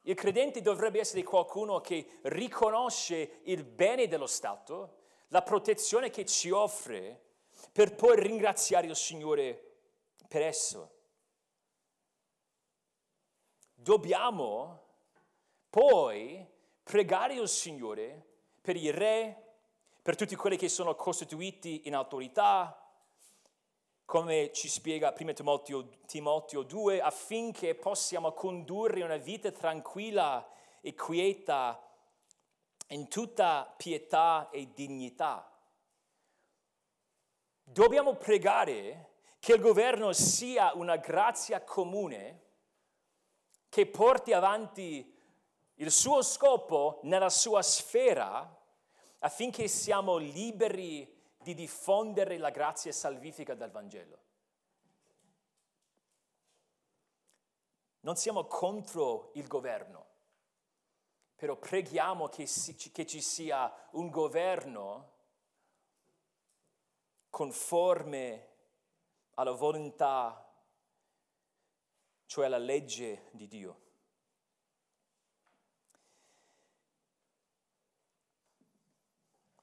[0.03, 5.03] Il credente dovrebbe essere qualcuno che riconosce il bene dello Stato
[5.35, 7.21] la protezione che ci offre
[7.73, 9.79] per poi ringraziare il Signore
[10.29, 10.91] per esso.
[13.73, 14.83] Dobbiamo
[15.69, 16.47] poi
[16.81, 18.25] pregare il Signore
[18.61, 19.57] per i re,
[20.01, 22.81] per tutti quelli che sono costituiti in autorità,
[24.05, 31.84] come ci spiega 1 Timoteo, Timoteo 2, affinché possiamo condurre una vita tranquilla e quieta
[32.87, 35.51] in tutta pietà e dignità.
[37.63, 42.43] Dobbiamo pregare che il governo sia una grazia comune
[43.69, 45.13] che porti avanti
[45.75, 48.63] il suo scopo nella sua sfera
[49.19, 54.23] affinché siamo liberi di diffondere la grazia salvifica del Vangelo.
[58.01, 60.04] Non siamo contro il governo,
[61.45, 65.11] però preghiamo che, si, che ci sia un governo
[67.29, 68.49] conforme
[69.35, 70.43] alla volontà,
[72.25, 73.81] cioè alla legge di Dio.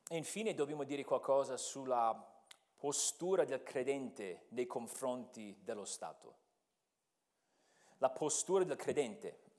[0.08, 2.14] E infine dobbiamo dire qualcosa sulla
[2.76, 6.36] postura del credente nei confronti dello Stato.
[7.98, 9.50] La postura del credente.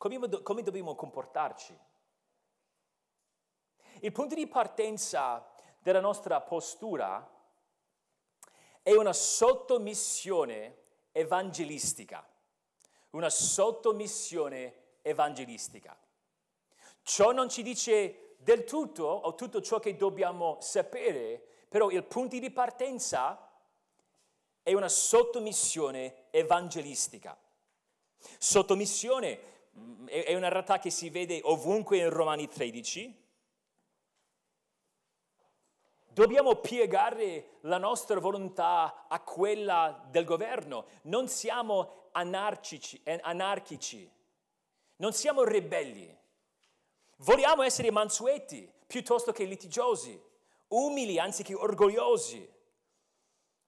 [0.00, 1.78] Come, come dobbiamo comportarci?
[4.00, 5.46] Il punto di partenza
[5.78, 7.30] della nostra postura
[8.80, 10.78] è una sottomissione
[11.12, 12.26] evangelistica.
[13.10, 15.94] Una sottomissione evangelistica.
[17.02, 22.38] Ciò non ci dice del tutto o tutto ciò che dobbiamo sapere, però il punto
[22.38, 23.52] di partenza
[24.62, 27.38] è una sottomissione evangelistica.
[28.38, 29.58] Sottomissione
[30.06, 33.28] è una realtà che si vede ovunque in Romani 13.
[36.12, 40.86] Dobbiamo piegare la nostra volontà a quella del governo.
[41.02, 44.10] Non siamo anarchici, anarchici.
[44.96, 46.18] non siamo ribelli.
[47.18, 50.20] Vogliamo essere mansueti piuttosto che litigiosi,
[50.68, 52.58] umili anziché orgogliosi.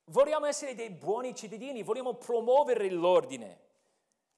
[0.06, 3.60] Vogliamo essere dei buoni cittadini, vogliamo promuovere l'ordine,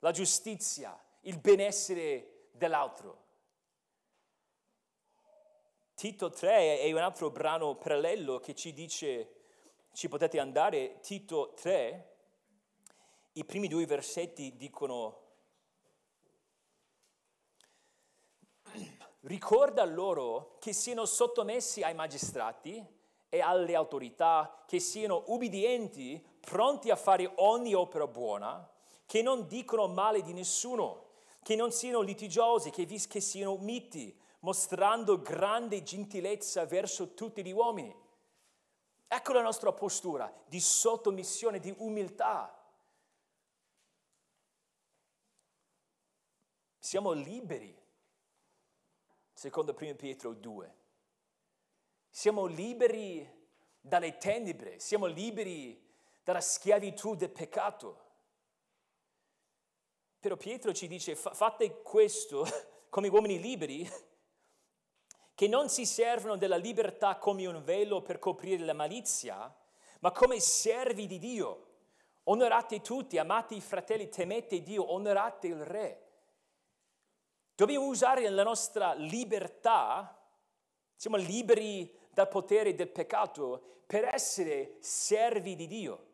[0.01, 3.23] la giustizia, il benessere dell'altro.
[5.95, 9.35] Tito 3 è un altro brano parallelo che ci dice,
[9.93, 12.17] ci potete andare, Tito 3,
[13.35, 15.23] i primi due versetti dicono
[19.21, 22.85] ricorda loro che siano sottomessi ai magistrati
[23.29, 28.69] e alle autorità, che siano ubbidienti, pronti a fare ogni opera buona,
[29.07, 31.04] che non dicono male di nessuno,
[31.45, 37.95] che non siano litigiosi, che, che siano miti, mostrando grande gentilezza verso tutti gli uomini.
[39.07, 42.51] Ecco la nostra postura di sottomissione, di umiltà.
[46.79, 47.79] Siamo liberi
[49.35, 50.77] secondo 1 Pietro 2.
[52.09, 53.31] Siamo liberi
[53.79, 55.79] dalle tenebre, siamo liberi
[56.23, 58.04] dalla schiavitù del peccato.
[60.25, 62.47] Però Pietro ci dice fate questo
[62.89, 63.87] come uomini liberi
[65.35, 69.55] che non si servono della libertà come un velo per coprire la malizia,
[70.01, 71.67] ma come servi di Dio.
[72.23, 76.09] Onorate tutti, amate i fratelli, temete Dio, onorate il Re.
[77.55, 80.27] Dobbiamo usare la nostra libertà,
[80.97, 86.13] siamo liberi dal potere del peccato, per essere servi di Dio.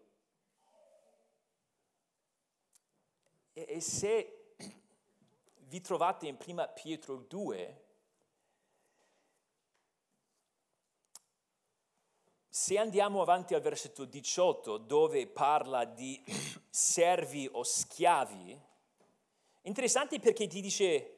[3.52, 4.54] E, e se
[5.56, 7.84] vi trovate in prima Pietro 2,
[12.48, 16.22] se andiamo avanti al versetto 18 dove parla di
[16.68, 18.60] servi o schiavi,
[19.62, 21.14] interessante perché ti dice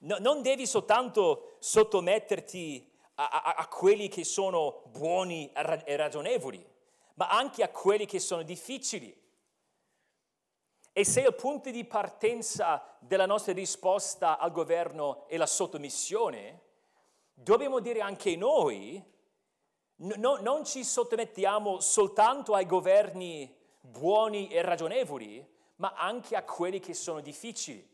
[0.00, 6.64] No, non devi soltanto sottometterti a, a, a, quelli che sono buoni e ragionevoli,
[7.14, 9.24] ma anche a quelli che sono difficili.
[10.98, 16.62] E se il punto di partenza della nostra risposta al governo è la sottomissione,
[17.34, 19.04] dobbiamo dire anche noi,
[19.96, 26.94] no, non ci sottomettiamo soltanto ai governi buoni e ragionevoli, ma anche a quelli che
[26.94, 27.86] sono difficili.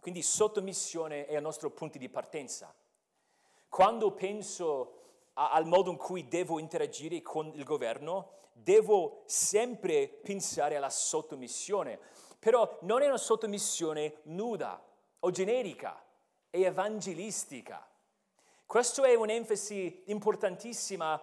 [0.00, 2.74] Quindi sottomissione è il nostro punto di partenza.
[3.68, 10.76] Quando penso a, al modo in cui devo interagire con il governo, devo sempre pensare
[10.76, 11.98] alla sottomissione.
[12.38, 14.82] Però non è una sottomissione nuda
[15.20, 16.02] o generica,
[16.50, 17.86] è evangelistica.
[18.66, 21.20] Questa è un'enfasi importantissima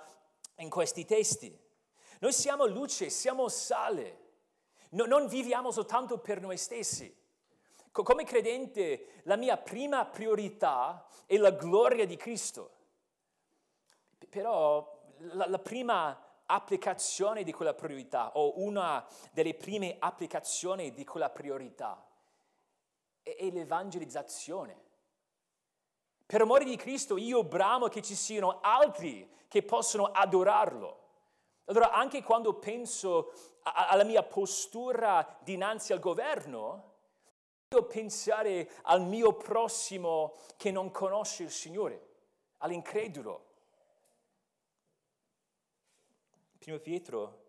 [0.58, 1.58] in questi testi.
[2.20, 4.28] Noi siamo luce, siamo sale.
[4.92, 7.16] No, non viviamo soltanto per noi stessi.
[7.92, 12.72] Come credente, la mia prima priorità è la gloria di Cristo.
[14.30, 21.30] Però la, la prima applicazione di quella priorità o una delle prime applicazioni di quella
[21.30, 22.04] priorità
[23.22, 24.88] è, l'evangelizzazione.
[26.26, 30.97] Per amore di Cristo io bramo che ci siano altri che possono adorarlo.
[31.66, 33.32] Allora anche quando penso
[33.64, 36.93] alla mia postura dinanzi al governo,
[37.68, 42.08] devo pensare al mio prossimo che non conosce il Signore,
[42.58, 43.49] all'incredulo.
[46.70, 47.46] Primo Pietro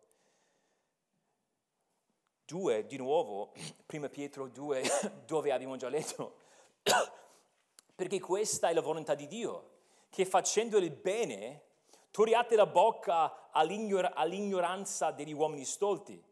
[2.47, 3.53] 2, di nuovo,
[3.85, 4.83] Primo Pietro 2,
[5.27, 6.37] dove abbiamo già letto,
[7.95, 9.73] perché questa è la volontà di Dio,
[10.09, 11.65] che facendo il bene
[12.11, 16.25] togliate la bocca all'ignor- all'ignoranza degli uomini stolti.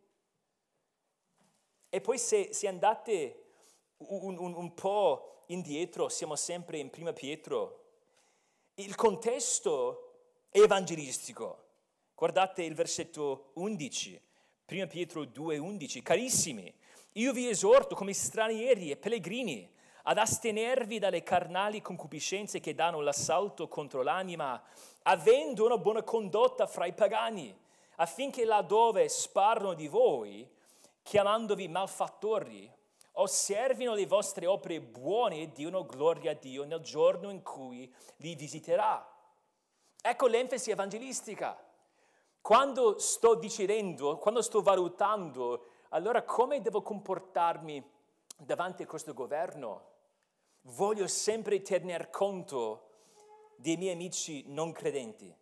[1.90, 3.44] E poi se, se andate
[3.98, 7.84] un, un, un po' indietro, siamo sempre in Prima Pietro,
[8.76, 11.66] il contesto evangelistico.
[12.18, 14.20] Guardate il versetto 11,
[14.66, 16.02] 1 Pietro 2,11.
[16.02, 16.74] Carissimi,
[17.12, 23.68] io vi esorto come stranieri e pellegrini ad astenervi dalle carnali concupiscenze che danno l'assalto
[23.68, 24.60] contro l'anima,
[25.02, 27.56] avendo una buona condotta fra i pagani,
[27.98, 30.44] affinché laddove sparano di voi,
[31.04, 32.68] chiamandovi malfattori,
[33.12, 38.34] osservino le vostre opere buone e diano gloria a Dio nel giorno in cui li
[38.34, 39.08] visiterà.
[40.02, 41.62] Ecco l'enfasi evangelistica.
[42.40, 47.82] Quando sto decidendo, quando sto valutando, allora come devo comportarmi
[48.36, 49.96] davanti a questo governo?
[50.62, 52.88] Voglio sempre tener conto
[53.56, 55.34] dei miei amici non credenti.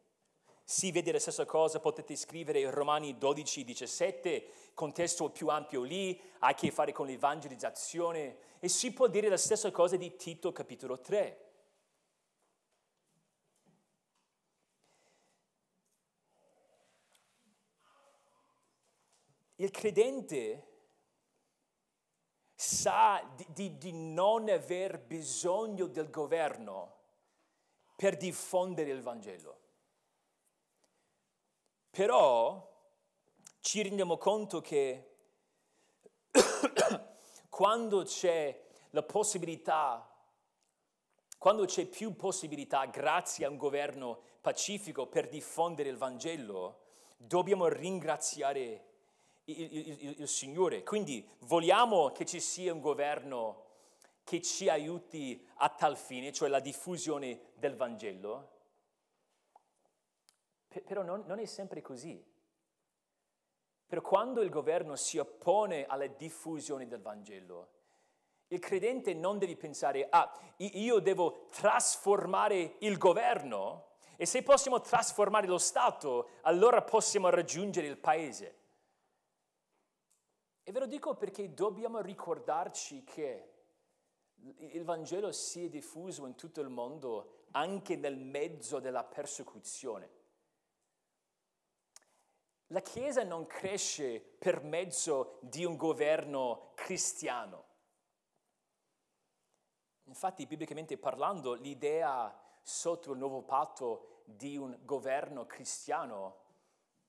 [0.68, 6.48] Si vede la stessa cosa, potete scrivere Romani 12, 17, contesto più ampio lì, ha
[6.48, 10.98] a che fare con l'evangelizzazione e si può dire la stessa cosa di Tito capitolo
[10.98, 11.45] 3.
[19.56, 20.66] Il credente
[22.54, 26.94] sa di, di, di, non aver bisogno del governo
[27.96, 29.60] per diffondere il Vangelo.
[31.90, 32.74] Però
[33.60, 35.16] ci rendiamo conto che
[37.48, 40.06] quando c'è la possibilità,
[41.38, 46.84] quando c'è più possibilità grazie a un governo pacifico per diffondere il Vangelo,
[47.16, 48.95] dobbiamo ringraziare
[49.46, 50.82] il, il, il, Signore.
[50.82, 53.64] Quindi vogliamo che ci sia un governo
[54.24, 58.54] che ci aiuti a tal fine, cioè la diffusione del Vangelo.
[60.84, 62.22] Però non, non è sempre così.
[63.86, 67.70] Però quando il governo si oppone alla diffusione del Vangelo,
[68.48, 75.46] il credente non deve pensare, ah, io devo trasformare il governo e se possiamo trasformare
[75.46, 78.65] lo Stato, allora possiamo raggiungere il paese.
[80.68, 83.52] E ve lo dico perché dobbiamo ricordarci che
[84.56, 90.10] il Vangelo si è diffuso in tutto il mondo anche nel mezzo della persecuzione.
[92.70, 97.64] La Chiesa non cresce per mezzo di un governo cristiano.
[100.06, 106.38] Infatti, biblicamente parlando, l'idea sotto il nuovo patto di un governo cristiano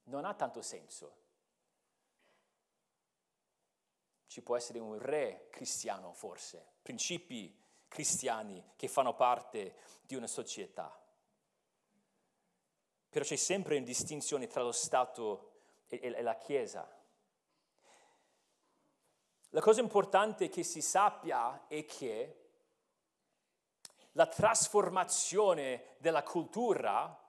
[0.03, 1.25] non ha tanto senso.
[4.27, 7.57] Ci può essere un re cristiano forse, principi
[7.87, 10.95] cristiani che fanno parte di una società.
[13.09, 15.53] Però c'è sempre una distinzione tra lo Stato
[15.87, 16.87] e, e la Chiesa.
[19.51, 22.47] La cosa importante che si sappia è che
[24.11, 27.23] la trasformazione della cultura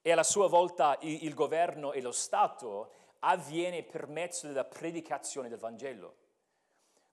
[0.00, 5.48] e alla sua volta il, il governo e lo Stato avviene per mezzo della predicazione
[5.48, 6.16] del Vangelo.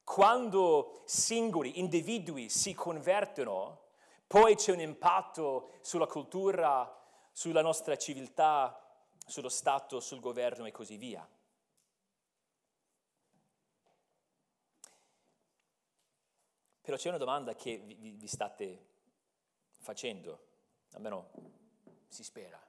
[0.06, 3.88] Quando singoli individui si convertono,
[4.28, 6.90] poi c'è un impatto sulla cultura,
[7.32, 8.80] sulla nostra civiltà,
[9.26, 11.28] sullo Stato, sul governo e così via.
[16.82, 18.86] Però c'è una domanda che vi, vi state
[19.80, 20.46] facendo,
[20.92, 21.32] almeno
[22.08, 22.64] si spera.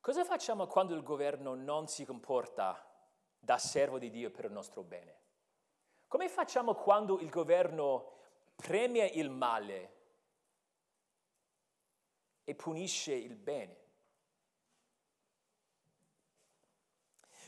[0.00, 2.89] Cosa facciamo quando il governo non si comporta
[3.40, 5.18] da servo di Dio per il nostro bene?
[6.06, 8.18] Come facciamo quando il governo
[8.54, 9.98] premia il male
[12.44, 13.78] e punisce il bene.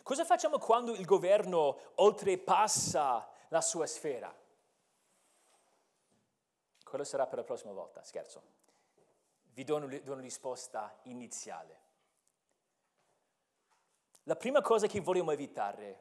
[0.03, 4.35] Cosa facciamo quando il governo oltrepassa la sua sfera?
[6.83, 8.43] Quello sarà per la prossima volta, scherzo.
[9.55, 11.81] Vi do una, risposta iniziale.
[14.25, 16.01] La prima cosa che vogliamo evitare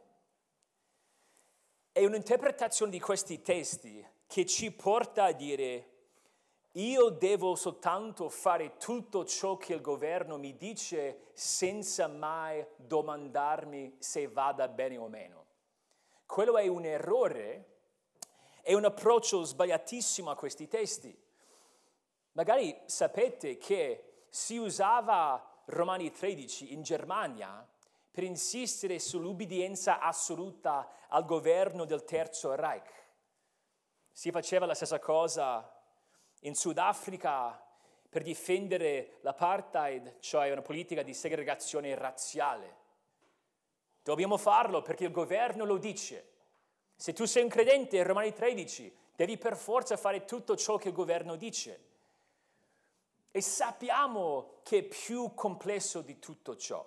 [1.92, 5.88] è un'interpretazione di questi testi che ci porta a dire
[6.74, 14.28] io devo soltanto fare tutto ciò che il governo mi dice senza mai domandarmi se
[14.28, 15.46] vada bene o meno.
[16.28, 17.80] Quello è un errore,
[18.62, 21.20] è un approccio sbagliatissimo a questi testi.
[22.34, 27.68] Magari sapete che si usava Romani 13 in Germania
[28.12, 32.92] per insistere sull'ubbidienza assoluta al governo del Terzo Reich.
[34.12, 35.74] Si faceva la stessa cosa
[36.42, 37.66] in Sudafrica
[38.10, 42.80] per difendere l'apartheid, cioè una politica di segregazione razziale.
[44.04, 46.30] Dobbiamo farlo perché il governo lo dice.
[46.96, 50.94] Se tu sei un credente, Romani 13, devi per forza fare tutto ciò che il
[50.94, 51.90] governo dice.
[53.32, 56.86] E sappiamo che è più complesso di tutto ciò.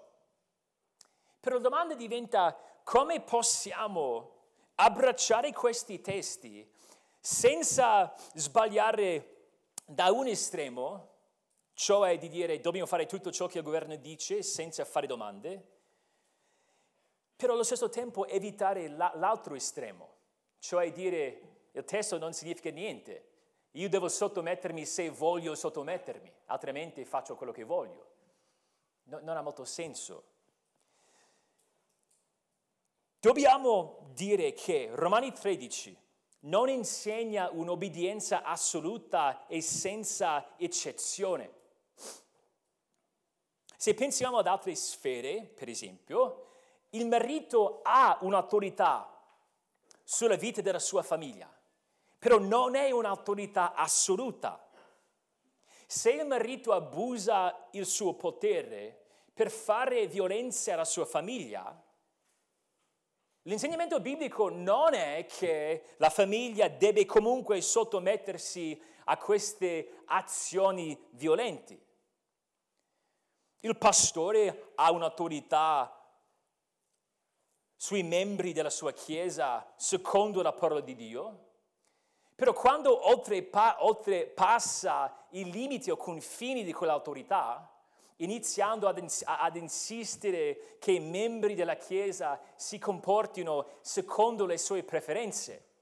[1.45, 4.30] Però la domanda diventa come possiamo
[4.76, 6.66] abbracciare questi testi
[7.20, 9.51] senza sbagliare
[9.84, 11.11] da un estremo,
[11.74, 15.62] cioè di dire dobbiamo fare tutto ciò che il governo dice senza fare domande,
[17.36, 20.14] però allo stesso tempo evitare la, l'altro estremo,
[20.61, 23.32] cioè dire il testo non significa niente,
[23.72, 28.12] io devo sottomettermi se voglio sottomettermi, altrimenti faccio quello che voglio.
[29.05, 30.32] No, non ha molto senso.
[33.24, 35.96] Dobbiamo dire che Romani 13
[36.40, 41.50] non insegna un'obbedienza assoluta e senza eccezione.
[43.78, 46.48] Se pensiamo ad altre sfere, per esempio,
[46.90, 49.10] il marito ha un'autorità
[50.02, 51.50] sulla vita della sua famiglia,
[52.18, 54.68] però non è un'autorità assoluta.
[55.86, 59.02] Se il marito abusa il suo potere
[59.32, 61.84] per fare violenza alla sua famiglia,
[63.47, 71.78] L'insegnamento biblico non è che la famiglia deve comunque sottomettersi a queste azioni violenti.
[73.61, 75.95] Il pastore ha un'autorità
[77.76, 81.51] sui membri della sua chiesa secondo la parola di Dio,
[82.34, 83.09] però quando
[83.80, 87.73] oltrepassa i limiti o confini di quell'autorità,
[88.16, 94.84] iniziando ad, ins- ad, insistere che i membri della Chiesa si comportino secondo le sue
[94.84, 95.72] preferenze,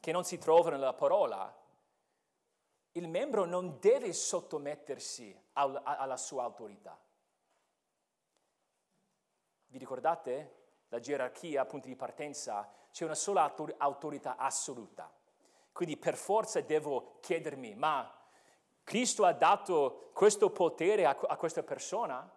[0.00, 1.56] che non si trovano nella parola,
[2.92, 6.98] il membro non deve sottomettersi al- alla sua autorità.
[9.68, 12.70] Vi ricordate la gerarchia, punti di partenza?
[12.90, 15.10] C'è una sola autor- autorità assoluta.
[15.72, 18.21] Quindi per forza devo chiedermi, ma
[18.84, 22.30] Cristo ha dato questo potere a, a questa persona?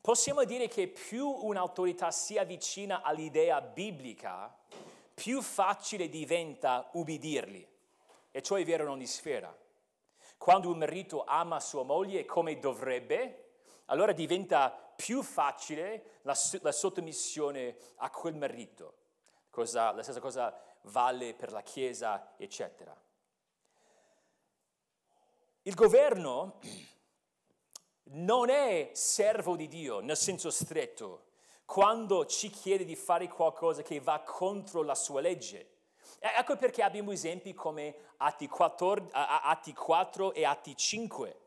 [0.00, 4.56] Possiamo dire che più un'autorità si avvicina all'idea biblica,
[5.12, 7.68] più facile diventa ubbidirli.
[8.30, 9.54] E ciò è vero in ogni sfera.
[10.38, 13.48] Quando un marito ama sua moglie come dovrebbe,
[13.86, 18.94] allora diventa più facile la, la sottomissione a quel marito.
[19.50, 22.96] Cosa, la stessa cosa vale per la Chiesa, eccetera.
[25.68, 26.60] Il governo
[28.04, 31.26] non è servo di Dio nel senso stretto
[31.66, 35.72] quando ci chiede di fare qualcosa che va contro la sua legge.
[36.20, 41.40] Ecco perché abbiamo esempi come Atti 4, Atti 4 e Atti 5.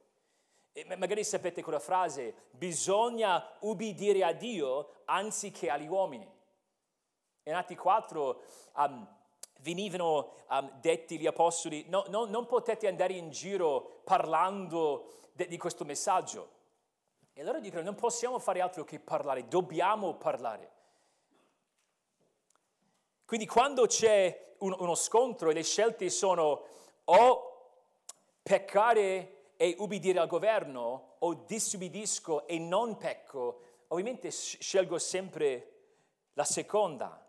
[0.74, 6.32] E magari sapete quella frase, bisogna ubbidire a Dio anziché agli uomini.
[7.46, 8.44] In Atti 4
[8.76, 9.21] um,
[9.62, 15.58] venivano um, detti gli apostoli, no, no, non potete andare in giro parlando de, di
[15.58, 16.60] questo messaggio.
[17.34, 20.80] E loro dicono, non possiamo fare altro che parlare, dobbiamo parlare.
[23.26, 26.66] Quindi quando c'è un, uno scontro e le scelte sono
[27.06, 27.52] o
[28.44, 35.72] peccare e ubbidire al governo o disubbidisco e non pecco, ovviamente scelgo sempre
[36.34, 37.21] la seconda.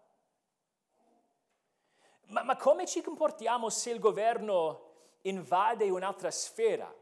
[2.26, 4.90] Ma, ma come ci comportiamo se il governo
[5.22, 6.92] invade un'altra sfera?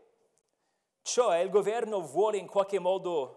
[1.02, 3.36] Cioè il governo vuole in qualche modo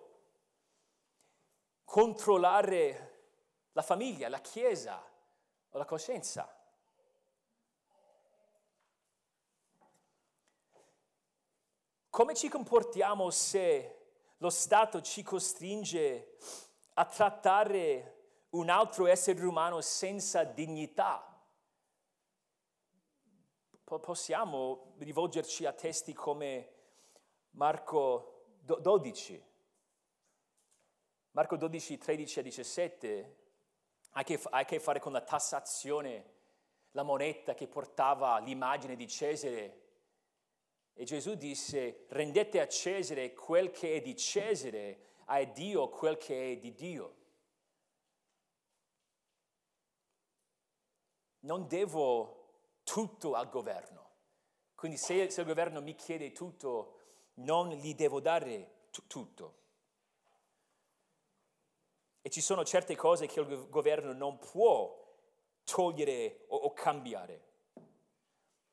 [1.86, 3.12] controllare
[3.74, 5.02] la famiglia, la chiesa
[5.70, 6.48] o la coscienza.
[12.10, 14.02] Come ci comportiamo se
[14.38, 16.38] lo Stato ci costringe
[16.94, 21.33] a trattare un altro essere umano senza dignità?
[23.84, 26.70] Possiamo rivolgerci a testi come
[27.52, 29.52] Marco 12.
[31.32, 33.38] Marco 12, 13 a 17
[34.12, 36.32] ha a che fare con la tassazione,
[36.92, 39.82] la moneta che portava l'immagine di Cesare.
[40.94, 46.52] E Gesù disse, rendete a Cesare quel che è di Cesare, a Dio quel che
[46.52, 47.16] è di Dio.
[51.40, 52.43] Non devo
[52.84, 54.10] tutto al governo.
[54.76, 57.00] Quindi se, se il governo mi chiede tutto,
[57.36, 59.62] non gli devo dare t- tutto.
[62.22, 65.02] E ci sono certe cose che il governo non può
[65.64, 67.52] togliere o, o cambiare.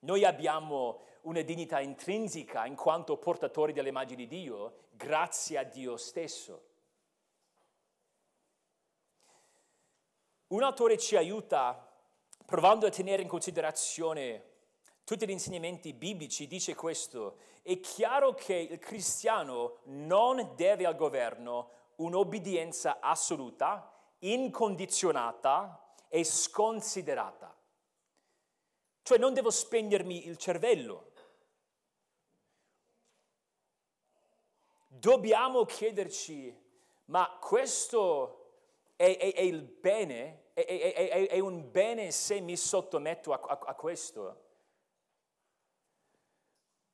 [0.01, 6.69] Noi abbiamo una dignità intrinseca in quanto portatori dell'immagine di Dio, grazie a Dio stesso.
[10.49, 11.90] Un autore ci aiuta
[12.51, 14.49] provando a tenere in considerazione
[15.05, 21.71] tutti gli insegnamenti biblici, dice questo, è chiaro che il cristiano non deve al governo
[21.97, 27.57] un'obbedienza assoluta, incondizionata e sconsiderata.
[29.03, 31.13] Cioè non devo spegnermi il cervello.
[34.89, 36.53] Dobbiamo chiederci,
[37.07, 38.55] ma questo
[38.97, 40.40] è, è, è il bene?
[40.53, 44.49] È, è, un bene se mi sottometto a, a, a questo?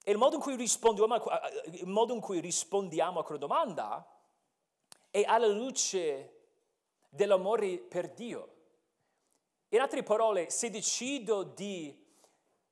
[0.05, 4.09] E il modo in cui rispondiamo a, il modo in cui rispondiamo a quella domanda
[5.11, 6.33] è alla luce
[7.09, 8.55] dell'amore per Dio.
[9.71, 12.05] In altre parole, se decido di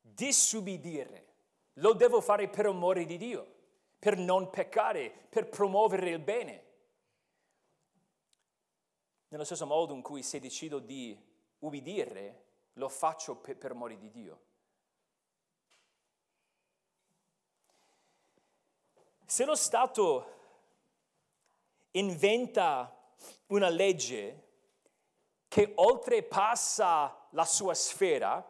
[0.01, 1.33] disubbidire,
[1.75, 3.53] lo devo fare per amore di Dio,
[3.99, 6.64] per non peccare, per promuovere il bene.
[9.35, 11.21] Nello stesso modo in cui se decido di
[11.59, 14.43] ubbidire, lo faccio per, per amore di Dio.
[19.27, 20.31] Se lo Stato
[21.91, 23.13] inventa
[23.47, 24.43] una legge
[25.49, 28.49] che oltrepassa la sua sfera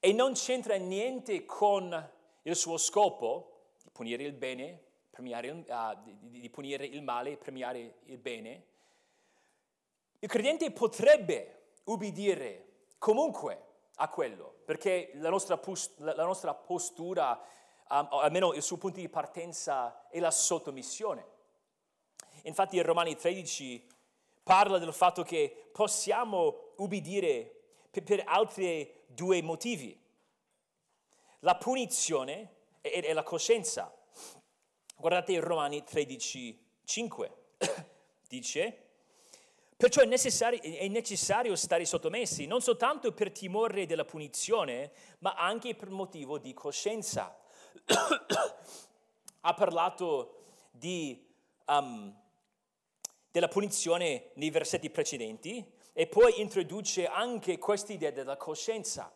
[0.00, 2.10] e non c'entra niente con
[2.40, 7.36] il suo scopo di punire il bene, premiare uh, di, di punire il male e
[7.36, 8.74] premiare il bene,
[10.18, 12.66] il credente potrebbe ubbidire
[12.98, 13.62] comunque
[13.96, 15.60] a quello, perché la nostra,
[15.98, 17.40] la nostra postura,
[17.88, 21.34] um, almeno il suo punto di partenza, è la sottomissione.
[22.42, 23.86] Infatti in Romani 13
[24.42, 29.98] parla del fatto che possiamo ubbidire per, per altri due motivi.
[31.40, 33.92] La punizione e, e la coscienza.
[34.96, 37.36] Guardate in Romani 13, 5.
[38.28, 38.85] Dice,
[39.76, 45.74] perciò è necessario, è necessario stare sottomessi, non soltanto per timore della punizione, ma anche
[45.74, 47.38] per motivo di coscienza.
[49.40, 51.24] ha parlato di
[51.66, 52.14] um,
[53.30, 59.12] della punizione nei versetti precedenti e poi introduce anche questa idea della coscienza.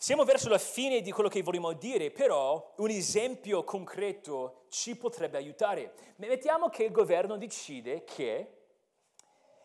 [0.00, 5.36] Siamo verso la fine di quello che vogliamo dire, però un esempio concreto ci potrebbe
[5.36, 5.92] aiutare.
[6.16, 8.62] Mettiamo che il governo decide che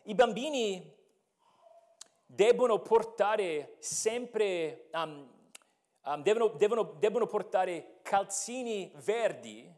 [0.04, 0.94] i bambini
[2.26, 5.26] devono portare sempre, um,
[6.04, 9.74] um, devono, devono, devono portare calzini verdi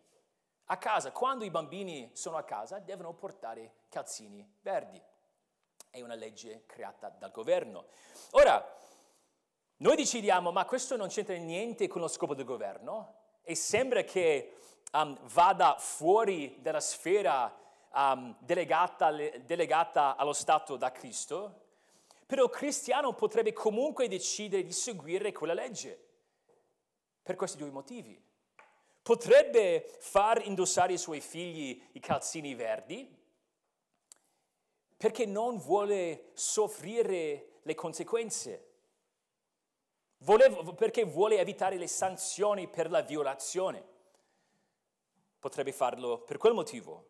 [0.66, 5.00] a casa, quando i bambini sono a casa, devono portare calzini verdi.
[5.92, 7.86] È una legge creata dal governo.
[8.32, 8.77] Ora,
[9.78, 13.14] noi decidiamo, ma questo non c'entra niente con lo scopo del governo?
[13.44, 14.56] E sembra che
[14.94, 17.56] um, vada fuori dalla sfera
[17.94, 21.66] um, delegata, delegata allo Stato da Cristo,
[22.26, 26.06] però il cristiano potrebbe comunque decidere di seguire quella legge.
[27.22, 28.20] Per questi due motivi.
[29.02, 33.16] Potrebbe far indossare ai suoi figli i calzini verdi
[34.98, 38.67] perché non vuole soffrire le conseguenze,
[40.20, 43.84] Volevo, perché vuole evitare le sanzioni per la violazione.
[45.40, 47.10] Potrebbe farlo per quel motivo.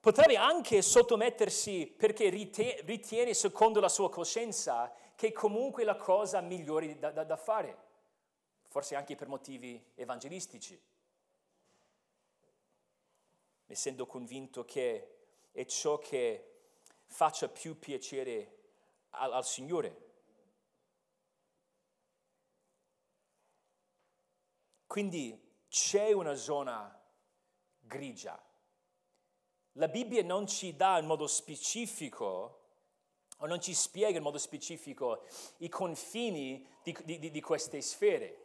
[0.00, 6.98] Potrebbe anche sottomettersi perché ritiene, secondo la sua coscienza, che è comunque la cosa migliore
[6.98, 7.86] da, da, da fare
[8.68, 10.80] forse anche per motivi evangelistici,
[13.66, 15.16] essendo convinto che
[15.52, 16.52] è ciò che
[17.06, 18.56] faccia più piacere
[19.10, 20.06] al, al Signore.
[24.88, 26.98] Quindi c'è una zona
[27.78, 28.42] grigia.
[29.72, 32.62] La Bibbia non ci dà in modo specifico
[33.36, 35.26] o non ci spiega in modo specifico
[35.58, 38.44] i confini di, di, di queste sfere.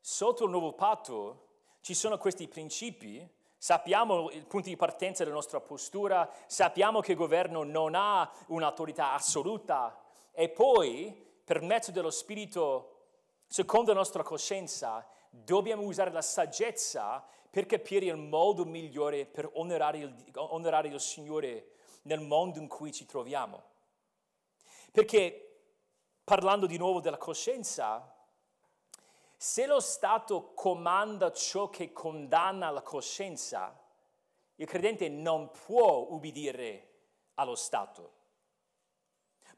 [0.00, 3.24] Sotto il nuovo patto ci sono questi principi,
[3.56, 9.12] sappiamo il punto di partenza della nostra postura, sappiamo che il governo non ha un'autorità
[9.12, 10.02] assoluta
[10.32, 13.04] e poi per mezzo dello Spirito,
[13.46, 19.98] secondo la nostra coscienza, dobbiamo usare la saggezza per capire il modo migliore per onorare
[19.98, 23.62] il, onorare il Signore nel mondo in cui ci troviamo.
[24.90, 25.60] Perché
[26.24, 28.12] parlando di nuovo della coscienza,
[29.36, 33.80] se lo Stato comanda ciò che condanna la coscienza,
[34.56, 36.94] il credente non può ubbidire
[37.34, 38.14] allo Stato.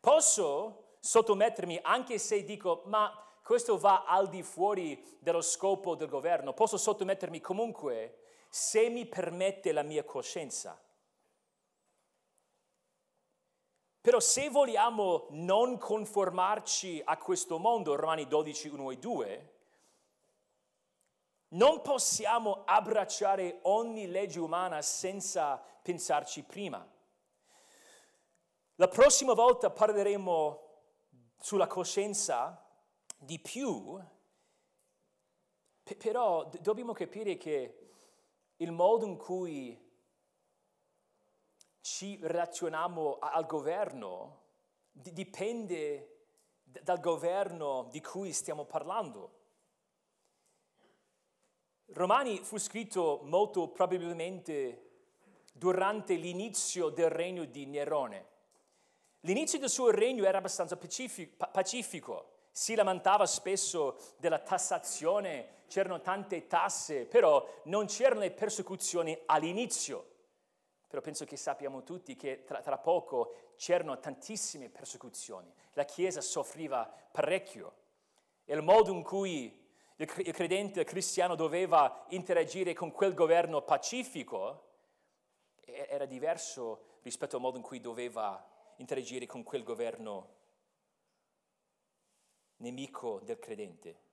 [0.01, 6.53] Posso sottomettermi anche se dico, ma questo va al di fuori dello scopo del governo.
[6.53, 8.21] Posso sottomettermi comunque
[8.51, 10.79] se mi permette la mia coscienza.
[14.01, 19.53] Però se vogliamo non conformarci a questo mondo, Romani 12, 1 e 2,
[21.49, 26.87] non possiamo abbracciare ogni legge umana senza pensarci prima.
[28.75, 30.68] La prossima volta parleremo
[31.39, 32.65] sulla coscienza
[33.17, 33.99] di più,
[35.97, 37.79] però dobbiamo capire che
[38.57, 39.87] il modo in cui
[41.81, 44.47] ci relazioniamo al governo
[44.91, 46.19] dipende
[46.63, 49.37] dal governo di cui stiamo parlando.
[51.93, 54.89] Romani fu scritto molto probabilmente
[55.53, 58.37] durante l'inizio del regno di Nerone.
[59.29, 67.05] L'inizio del suo regno era abbastanza pacifico si lamentava spesso della tassazione, c'erano tante tasse,
[67.05, 70.07] però non c'erano le persecuzioni all'inizio.
[70.89, 75.53] Però penso che sappiamo tutti che tra, tra poco c'erano tantissime persecuzioni.
[75.75, 77.75] La Chiesa soffriva parecchio.
[78.47, 79.67] E il modo in cui
[79.97, 84.71] il credente cristiano doveva interagire con quel governo pacifico
[85.61, 90.37] era diverso rispetto al modo in cui doveva interagire con quel governo
[92.59, 94.07] nemico del credente.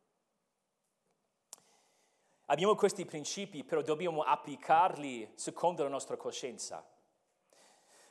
[2.46, 6.86] Abbiamo questi principi, però dobbiamo applicarli secondo la nostra coscienza.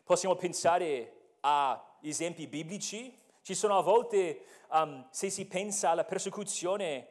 [0.03, 3.17] Possiamo pensare a esempi biblici.
[3.43, 7.11] Ci sono a volte, um, se si pensa alla persecuzione,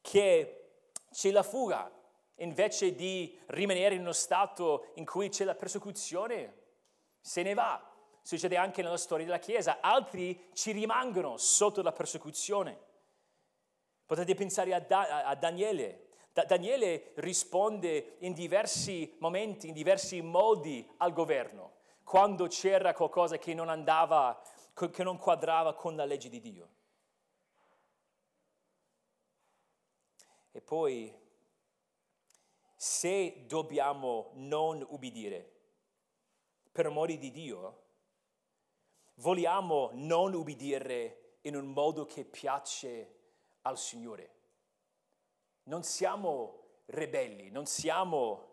[0.00, 1.90] che c'è la fuga.
[2.36, 6.60] Invece di rimanere in uno stato in cui c'è la persecuzione,
[7.20, 7.91] se ne va
[8.22, 12.78] succede anche nella storia della Chiesa, altri ci rimangono sotto la persecuzione.
[14.06, 16.08] Potete pensare a, da- a Daniele.
[16.32, 23.54] Da- Daniele risponde in diversi momenti, in diversi modi al governo, quando c'era qualcosa che
[23.54, 24.40] non andava,
[24.90, 26.68] che non quadrava con la legge di Dio.
[30.52, 31.12] E poi,
[32.76, 35.50] se dobbiamo non ubbidire
[36.70, 37.81] per amore di Dio,
[39.14, 43.14] vogliamo non ubbidire in un modo che piace
[43.62, 44.30] al Signore.
[45.64, 48.50] Non siamo ribelli, non siamo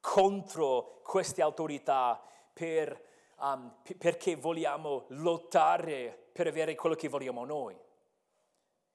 [0.00, 2.22] contro queste autorità
[2.52, 3.04] per,
[3.38, 7.76] um, p- perché vogliamo lottare per avere quello che vogliamo noi.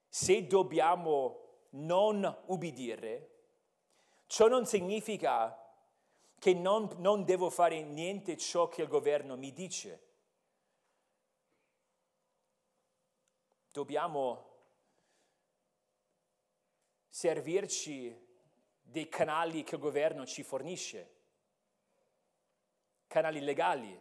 [0.08, 1.40] Se dobbiamo
[1.70, 3.30] non ubbidire,
[4.26, 5.58] ciò non significa
[6.38, 10.02] che non, non devo fare niente ciò che il governo mi dice.
[13.74, 14.52] Dobbiamo
[17.08, 18.16] servirci
[18.80, 21.14] dei canali che il governo ci fornisce,
[23.08, 24.00] canali legali,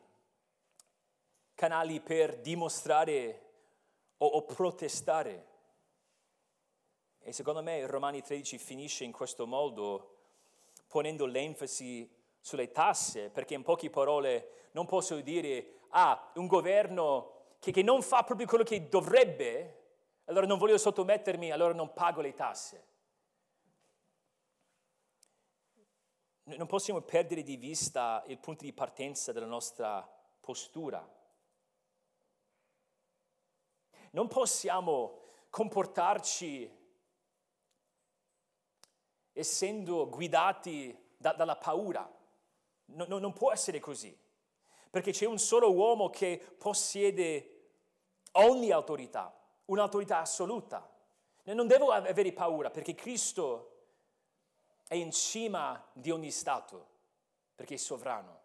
[1.55, 3.51] canali per dimostrare
[4.17, 5.47] o, o protestare.
[7.17, 10.17] E secondo me Romani 13 finisce in questo modo,
[10.87, 12.07] ponendo l'enfasi
[12.39, 18.01] sulle tasse, perché in poche parole non posso dire, ah, un governo che, che non
[18.01, 19.83] fa proprio quello che dovrebbe,
[20.25, 22.87] allora non voglio sottomettermi, allora non pago le tasse.
[26.43, 30.05] Non possiamo perdere di vista il punto di partenza della nostra
[30.41, 31.09] postura.
[34.11, 36.69] Non possiamo comportarci
[39.31, 42.13] essendo guidati da, dalla paura.
[42.87, 44.13] No, no, non può essere così,
[44.89, 47.52] perché c'è un solo uomo che possiede
[48.33, 50.89] ogni autorità, un'autorità assoluta.
[51.43, 53.71] Non devo avere paura perché Cristo
[54.87, 56.87] è in cima di ogni Stato,
[57.55, 58.41] perché è sovrano.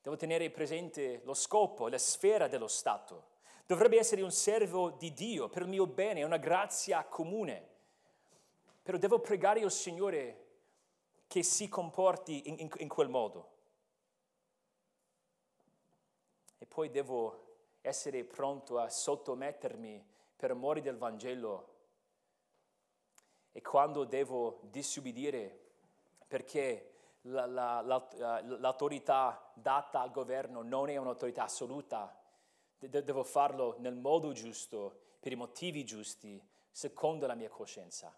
[0.00, 3.34] Devo tenere presente lo scopo, la sfera dello Stato.
[3.66, 7.74] Dovrebbe essere un servo di Dio per il mio bene, una grazia comune.
[8.82, 10.44] Però devo pregare il Signore
[11.26, 13.54] che si comporti in, in, in quel modo.
[16.58, 17.45] E poi devo
[17.86, 21.74] essere pronto a sottomettermi per amore del Vangelo.
[23.52, 25.64] E quando devo disubbidire
[26.26, 32.20] perché la, la, la, l'autorità data al governo non è un'autorità assoluta,
[32.78, 38.14] devo farlo nel modo giusto, per i motivi giusti, secondo la mia coscienza.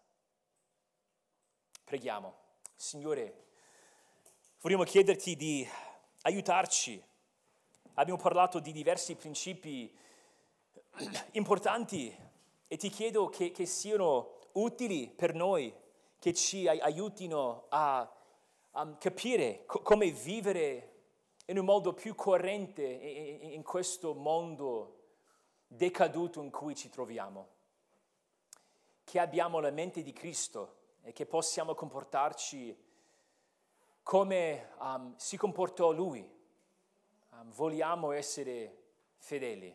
[1.84, 2.46] Preghiamo.
[2.74, 3.46] Signore,
[4.60, 5.66] vorremmo chiederti di
[6.22, 7.02] aiutarci.
[7.98, 9.92] Abbiamo parlato di diversi principi
[11.32, 12.16] importanti
[12.68, 15.74] e ti chiedo che, che siano utili per noi,
[16.20, 18.08] che ci aiutino a,
[18.70, 20.92] a capire co- come vivere
[21.46, 25.08] in un modo più coerente in questo mondo
[25.66, 27.48] decaduto in cui ci troviamo.
[29.02, 32.80] Che abbiamo la mente di Cristo e che possiamo comportarci
[34.04, 36.36] come um, si comportò Lui.
[37.38, 38.76] Um, vogliamo essere
[39.16, 39.74] fedeli.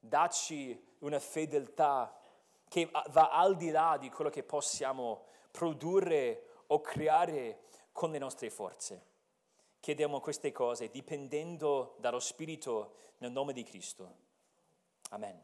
[0.00, 2.20] Dacci una fedeltà
[2.68, 7.60] che va al di là di quello che possiamo produrre o creare
[7.92, 9.06] con le nostre forze.
[9.80, 14.16] Chiediamo queste cose dipendendo dallo Spirito nel nome di Cristo.
[15.10, 15.40] Amen.